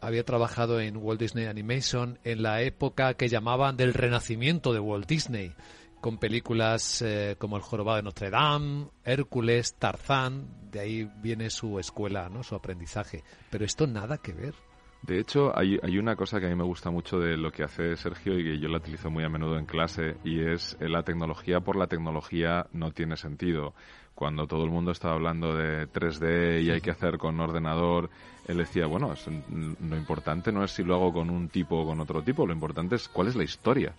Había 0.03 0.25
trabajado 0.25 0.81
en 0.81 0.97
Walt 0.97 1.21
Disney 1.21 1.47
Animation 1.47 2.19
en 2.25 2.43
la 2.43 2.63
época 2.63 3.15
que 3.15 3.29
llamaban 3.29 3.77
del 3.77 3.93
renacimiento 3.93 4.73
de 4.73 4.81
Walt 4.81 5.07
Disney 5.07 5.53
con 6.01 6.19
películas 6.19 7.03
eh, 7.03 7.37
como 7.39 7.57
El 7.57 7.63
jorobado 7.63 7.97
de 7.97 8.03
Notre 8.03 8.31
Dame, 8.31 8.87
Hércules, 9.05 9.75
Tarzán, 9.75 10.49
de 10.71 10.81
ahí 10.81 11.11
viene 11.23 11.51
su 11.51 11.79
escuela, 11.79 12.29
¿no? 12.29 12.43
su 12.43 12.55
aprendizaje. 12.55 13.23
Pero 13.51 13.65
esto 13.65 13.87
nada 13.87 14.19
que 14.19 14.33
ver. 14.33 14.55
De 15.03 15.19
hecho, 15.19 15.57
hay, 15.57 15.79
una 15.99 16.15
cosa 16.15 16.41
que 16.41 16.47
a 16.47 16.49
mí 16.51 16.55
me 16.55 16.65
gusta 16.65 16.91
mucho 16.91 17.19
de 17.19 17.39
lo 17.39 17.51
que 17.51 17.63
hace 17.63 17.97
Sergio 17.97 18.39
y 18.39 18.45
que 18.45 18.59
yo 18.59 18.69
la 18.69 18.79
utilizo 18.79 19.11
muy 19.11 19.25
a 19.25 19.31
menudo 19.31 19.57
en 19.57 19.65
clase 19.65 20.17
y 20.25 20.41
es 20.41 20.77
eh, 20.79 20.91
la 20.91 21.03
tecnología 21.03 21.61
por 21.61 21.77
la 21.77 21.87
tecnología 21.87 22.67
no 22.73 22.93
tiene 22.93 23.17
sentido. 23.17 23.75
Cuando 24.15 24.47
todo 24.47 24.65
el 24.65 24.71
mundo 24.71 24.91
estaba 24.91 25.15
hablando 25.15 25.57
de 25.57 25.89
3D 25.89 26.63
y 26.63 26.71
hay 26.71 26.83
que 26.83 26.91
hacer 26.91 27.17
con 27.17 27.41
ordenador, 27.41 28.11
él 28.47 28.59
decía, 28.59 28.85
bueno, 28.87 29.15
lo 29.49 29.97
importante 29.97 30.53
no 30.53 30.63
es 30.63 30.73
si 30.73 30.85
lo 30.85 30.97
hago 30.97 31.15
con 31.15 31.31
un 31.31 31.49
tipo 31.49 31.79
o 31.79 31.87
con 31.87 32.01
otro 32.01 32.23
tipo, 32.23 32.47
lo 32.47 32.53
importante 32.53 32.97
es 32.97 33.09
cuál 33.09 33.29
es 33.29 33.37
la 33.37 33.45
historia 33.45 33.95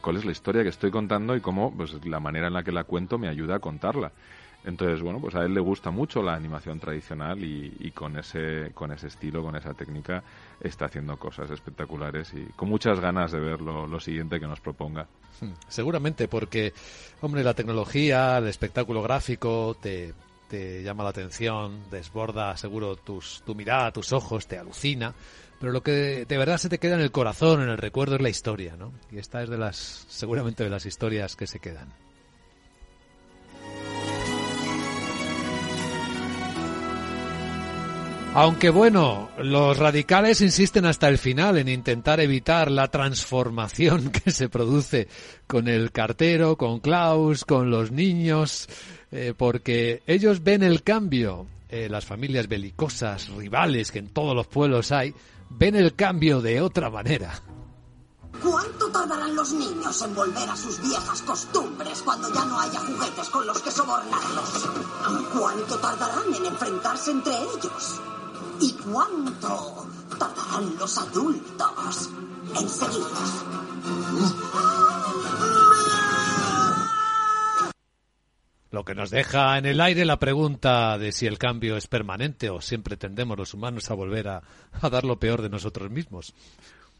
cuál 0.00 0.16
es 0.16 0.24
la 0.24 0.32
historia 0.32 0.62
que 0.62 0.68
estoy 0.68 0.90
contando 0.90 1.36
y 1.36 1.40
cómo 1.40 1.72
pues, 1.74 2.04
la 2.04 2.20
manera 2.20 2.48
en 2.48 2.54
la 2.54 2.62
que 2.62 2.72
la 2.72 2.84
cuento 2.84 3.18
me 3.18 3.28
ayuda 3.28 3.56
a 3.56 3.58
contarla. 3.58 4.12
Entonces, 4.64 5.00
bueno, 5.00 5.20
pues 5.20 5.34
a 5.34 5.44
él 5.44 5.54
le 5.54 5.60
gusta 5.60 5.90
mucho 5.90 6.22
la 6.22 6.34
animación 6.34 6.80
tradicional 6.80 7.42
y, 7.42 7.90
con 7.92 8.18
ese 8.18 8.72
con 8.74 8.92
ese 8.92 9.06
estilo, 9.06 9.42
con 9.42 9.54
esa 9.54 9.72
técnica, 9.72 10.22
está 10.60 10.86
haciendo 10.86 11.16
cosas 11.16 11.50
espectaculares 11.50 12.34
y 12.34 12.44
con 12.56 12.68
muchas 12.68 12.98
ganas 13.00 13.30
de 13.32 13.40
ver 13.40 13.60
lo, 13.60 13.86
lo 13.86 14.00
siguiente 14.00 14.40
que 14.40 14.46
nos 14.46 14.60
proponga. 14.60 15.06
Seguramente, 15.68 16.26
porque, 16.26 16.72
hombre, 17.20 17.44
la 17.44 17.54
tecnología, 17.54 18.38
el 18.38 18.48
espectáculo 18.48 19.00
gráfico 19.00 19.76
te, 19.80 20.12
te 20.48 20.82
llama 20.82 21.04
la 21.04 21.10
atención, 21.10 21.84
desborda 21.90 22.56
seguro 22.56 22.96
tus, 22.96 23.42
tu 23.46 23.54
mirada, 23.54 23.92
tus 23.92 24.12
ojos, 24.12 24.48
te 24.48 24.58
alucina 24.58 25.14
pero 25.60 25.72
lo 25.72 25.82
que 25.82 26.24
de 26.26 26.38
verdad 26.38 26.58
se 26.58 26.68
te 26.68 26.78
queda 26.78 26.94
en 26.94 27.00
el 27.00 27.10
corazón, 27.10 27.62
en 27.62 27.68
el 27.68 27.78
recuerdo, 27.78 28.16
es 28.16 28.22
la 28.22 28.28
historia, 28.28 28.76
¿no? 28.76 28.92
Y 29.10 29.18
esta 29.18 29.42
es 29.42 29.48
de 29.48 29.58
las, 29.58 30.06
seguramente 30.08 30.64
de 30.64 30.70
las 30.70 30.86
historias 30.86 31.34
que 31.36 31.46
se 31.46 31.58
quedan. 31.58 31.92
Aunque 38.34 38.70
bueno, 38.70 39.30
los 39.38 39.78
radicales 39.78 40.42
insisten 40.42 40.86
hasta 40.86 41.08
el 41.08 41.18
final 41.18 41.58
en 41.58 41.68
intentar 41.68 42.20
evitar 42.20 42.70
la 42.70 42.86
transformación 42.88 44.10
que 44.12 44.30
se 44.30 44.48
produce 44.48 45.08
con 45.48 45.66
el 45.66 45.90
cartero, 45.90 46.56
con 46.56 46.78
Klaus, 46.78 47.44
con 47.44 47.70
los 47.70 47.90
niños, 47.90 48.68
eh, 49.10 49.34
porque 49.36 50.02
ellos 50.06 50.44
ven 50.44 50.62
el 50.62 50.82
cambio. 50.82 51.46
Eh, 51.70 51.88
las 51.90 52.06
familias 52.06 52.48
belicosas, 52.48 53.28
rivales 53.28 53.90
que 53.90 53.98
en 53.98 54.08
todos 54.08 54.34
los 54.34 54.46
pueblos 54.46 54.90
hay, 54.90 55.12
ven 55.50 55.76
el 55.76 55.94
cambio 55.94 56.40
de 56.40 56.60
otra 56.60 56.90
manera. 56.90 57.42
¿Cuánto 58.42 58.88
tardarán 58.90 59.34
los 59.34 59.52
niños 59.52 60.00
en 60.02 60.14
volver 60.14 60.48
a 60.48 60.56
sus 60.56 60.80
viejas 60.80 61.22
costumbres 61.22 62.02
cuando 62.02 62.32
ya 62.32 62.44
no 62.44 62.60
haya 62.60 62.78
juguetes 62.80 63.28
con 63.30 63.46
los 63.46 63.60
que 63.60 63.70
sobornarlos? 63.70 64.68
¿Cuánto 65.36 65.78
tardarán 65.78 66.34
en 66.34 66.46
enfrentarse 66.46 67.10
entre 67.10 67.32
ellos? 67.34 68.00
¿Y 68.60 68.72
cuánto 68.74 69.86
tardarán 70.18 70.76
los 70.78 70.98
adultos 70.98 72.10
en 72.60 72.68
seguirlos? 72.68 73.44
Lo 78.78 78.84
que 78.84 78.94
nos 78.94 79.10
deja 79.10 79.58
en 79.58 79.66
el 79.66 79.80
aire 79.80 80.04
la 80.04 80.20
pregunta 80.20 80.98
de 80.98 81.10
si 81.10 81.26
el 81.26 81.36
cambio 81.36 81.76
es 81.76 81.88
permanente 81.88 82.48
o 82.48 82.60
siempre 82.60 82.96
tendemos 82.96 83.36
los 83.36 83.52
humanos 83.52 83.90
a 83.90 83.94
volver 83.94 84.28
a, 84.28 84.42
dar 84.88 85.02
lo 85.02 85.18
peor 85.18 85.42
de 85.42 85.48
nosotros 85.48 85.90
mismos. 85.90 86.32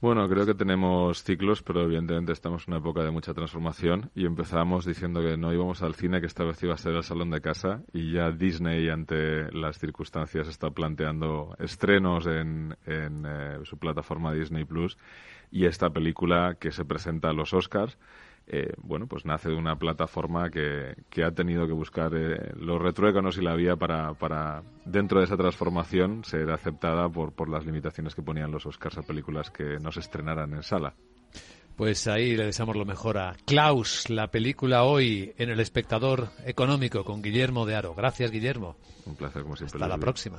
Bueno, 0.00 0.28
creo 0.28 0.44
que 0.44 0.54
tenemos 0.54 1.22
ciclos, 1.22 1.62
pero 1.62 1.84
evidentemente 1.84 2.32
estamos 2.32 2.66
en 2.66 2.74
una 2.74 2.80
época 2.80 3.04
de 3.04 3.12
mucha 3.12 3.32
transformación 3.32 4.10
y 4.16 4.26
empezamos 4.26 4.86
diciendo 4.86 5.20
que 5.20 5.36
no 5.36 5.54
íbamos 5.54 5.80
al 5.80 5.94
cine, 5.94 6.18
que 6.18 6.26
esta 6.26 6.42
vez 6.42 6.60
iba 6.64 6.74
a 6.74 6.78
ser 6.78 6.96
el 6.96 7.04
salón 7.04 7.30
de 7.30 7.40
casa 7.40 7.82
y 7.92 8.10
ya 8.10 8.32
Disney, 8.32 8.88
ante 8.88 9.48
las 9.52 9.78
circunstancias, 9.78 10.48
está 10.48 10.70
planteando 10.70 11.54
estrenos 11.60 12.26
en, 12.26 12.76
en 12.86 13.24
eh, 13.24 13.58
su 13.62 13.78
plataforma 13.78 14.34
Disney 14.34 14.64
Plus 14.64 14.98
y 15.52 15.66
esta 15.66 15.90
película 15.90 16.56
que 16.58 16.72
se 16.72 16.84
presenta 16.84 17.30
a 17.30 17.32
los 17.32 17.54
Oscars 17.54 17.96
eh, 18.50 18.72
bueno, 18.78 19.06
pues 19.06 19.24
nace 19.24 19.50
de 19.50 19.56
una 19.56 19.76
plataforma 19.76 20.50
que, 20.50 20.94
que 21.10 21.22
ha 21.22 21.32
tenido 21.32 21.66
que 21.66 21.72
buscar 21.72 22.14
eh, 22.14 22.52
los 22.56 22.80
retruécanos 22.80 23.36
y 23.36 23.42
la 23.42 23.54
vía 23.54 23.76
para, 23.76 24.14
para, 24.14 24.62
dentro 24.86 25.18
de 25.18 25.26
esa 25.26 25.36
transformación, 25.36 26.24
ser 26.24 26.50
aceptada 26.50 27.08
por, 27.08 27.32
por 27.32 27.48
las 27.50 27.66
limitaciones 27.66 28.14
que 28.14 28.22
ponían 28.22 28.50
los 28.50 28.64
Oscars 28.64 28.98
a 28.98 29.02
películas 29.02 29.50
que 29.50 29.78
no 29.78 29.92
se 29.92 30.00
estrenaran 30.00 30.54
en 30.54 30.62
sala. 30.62 30.94
Pues 31.76 32.08
ahí 32.08 32.36
le 32.36 32.46
deseamos 32.46 32.74
lo 32.74 32.84
mejor 32.84 33.18
a 33.18 33.36
Klaus, 33.44 34.10
la 34.10 34.32
película 34.32 34.82
hoy 34.82 35.32
en 35.38 35.50
El 35.50 35.60
Espectador 35.60 36.30
Económico 36.44 37.04
con 37.04 37.22
Guillermo 37.22 37.66
de 37.66 37.76
Aro. 37.76 37.94
Gracias, 37.94 38.32
Guillermo. 38.32 38.76
Un 39.06 39.14
placer, 39.14 39.42
como 39.42 39.54
siempre. 39.54 39.76
Hasta 39.76 39.88
la 39.88 39.98
próxima. 39.98 40.38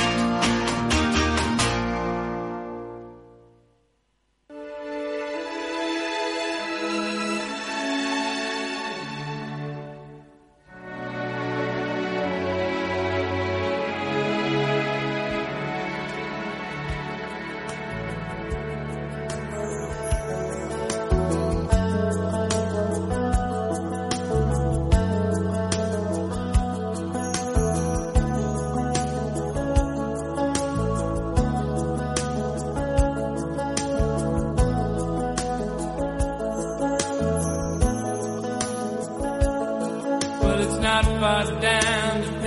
And. 41.83 42.40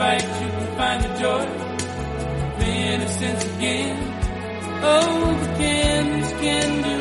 Right, 0.00 0.22
you 0.22 0.48
can 0.56 0.76
find 0.78 1.04
the 1.04 1.12
joy 1.20 1.44
of 1.44 2.62
innocence 2.62 3.44
again. 3.54 3.96
Oh, 4.82 5.38
the 5.42 5.50
canvas 5.58 6.30
can 6.40 6.70
do 6.82 6.99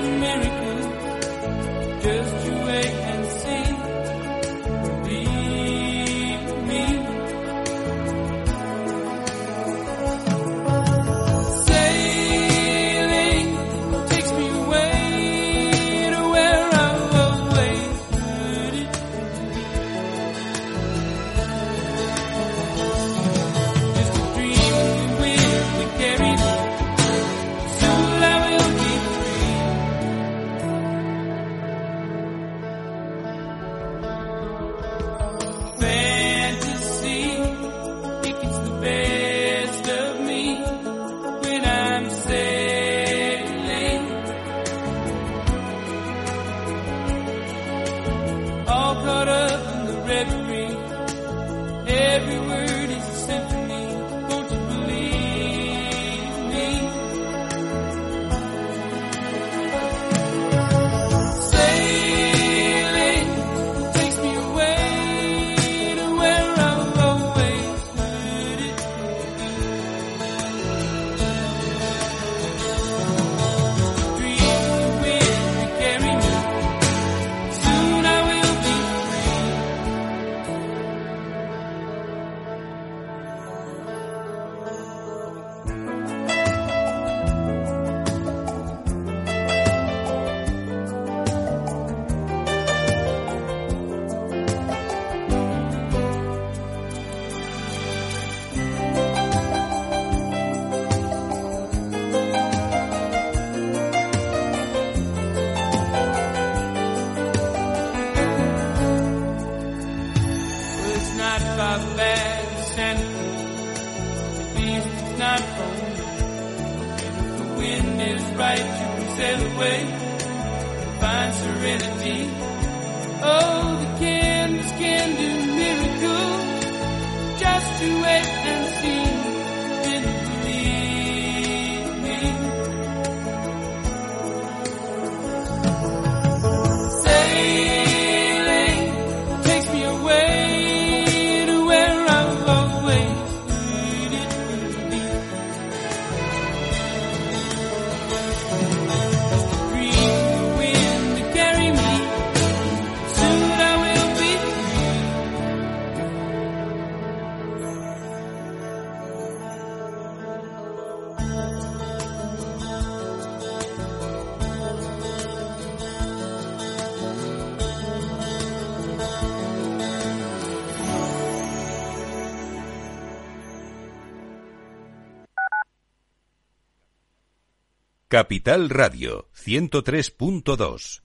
Capital 178.11 178.71
Radio 178.71 179.27
103.2. 179.35 181.03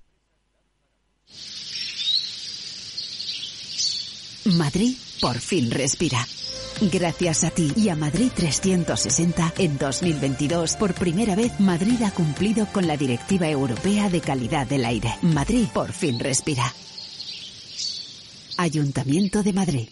Madrid 4.56 4.96
por 5.20 5.38
fin 5.38 5.70
respira. 5.70 6.26
Gracias 6.80 7.44
a 7.44 7.50
ti 7.50 7.74
y 7.76 7.90
a 7.90 7.94
Madrid 7.94 8.30
360, 8.34 9.52
en 9.58 9.76
2022, 9.76 10.76
por 10.76 10.94
primera 10.94 11.36
vez, 11.36 11.60
Madrid 11.60 12.00
ha 12.04 12.10
cumplido 12.10 12.64
con 12.72 12.86
la 12.86 12.96
Directiva 12.96 13.50
Europea 13.50 14.08
de 14.08 14.22
Calidad 14.22 14.66
del 14.66 14.86
Aire. 14.86 15.10
Madrid 15.20 15.66
por 15.74 15.92
fin 15.92 16.18
respira. 16.18 16.72
Ayuntamiento 18.56 19.42
de 19.42 19.52
Madrid. 19.52 19.88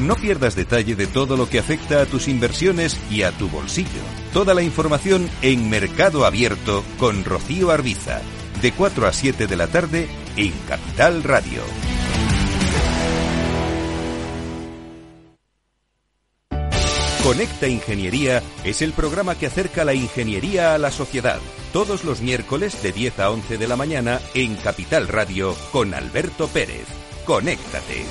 No 0.00 0.16
pierdas 0.16 0.56
detalle 0.56 0.96
de 0.96 1.06
todo 1.06 1.36
lo 1.36 1.48
que 1.48 1.58
afecta 1.58 2.02
a 2.02 2.06
tus 2.06 2.28
inversiones 2.28 2.98
y 3.10 3.22
a 3.22 3.30
tu 3.32 3.48
bolsillo. 3.48 3.88
Toda 4.32 4.52
la 4.54 4.62
información 4.62 5.28
en 5.40 5.70
Mercado 5.70 6.26
Abierto 6.26 6.82
con 6.98 7.24
Rocío 7.24 7.70
Arbiza, 7.70 8.20
de 8.60 8.72
4 8.72 9.06
a 9.06 9.12
7 9.12 9.46
de 9.46 9.56
la 9.56 9.68
tarde 9.68 10.08
en 10.36 10.52
Capital 10.68 11.22
Radio. 11.22 11.62
Conecta 17.24 17.66
Ingeniería 17.66 18.42
es 18.64 18.82
el 18.82 18.92
programa 18.92 19.34
que 19.34 19.46
acerca 19.46 19.82
la 19.86 19.94
ingeniería 19.94 20.74
a 20.74 20.78
la 20.78 20.90
sociedad. 20.90 21.40
Todos 21.72 22.04
los 22.04 22.20
miércoles 22.20 22.82
de 22.82 22.92
10 22.92 23.18
a 23.20 23.30
11 23.30 23.56
de 23.56 23.66
la 23.66 23.76
mañana 23.76 24.20
en 24.34 24.56
Capital 24.56 25.08
Radio 25.08 25.56
con 25.72 25.94
Alberto 25.94 26.48
Pérez. 26.48 26.84
Conéctate. 27.24 28.04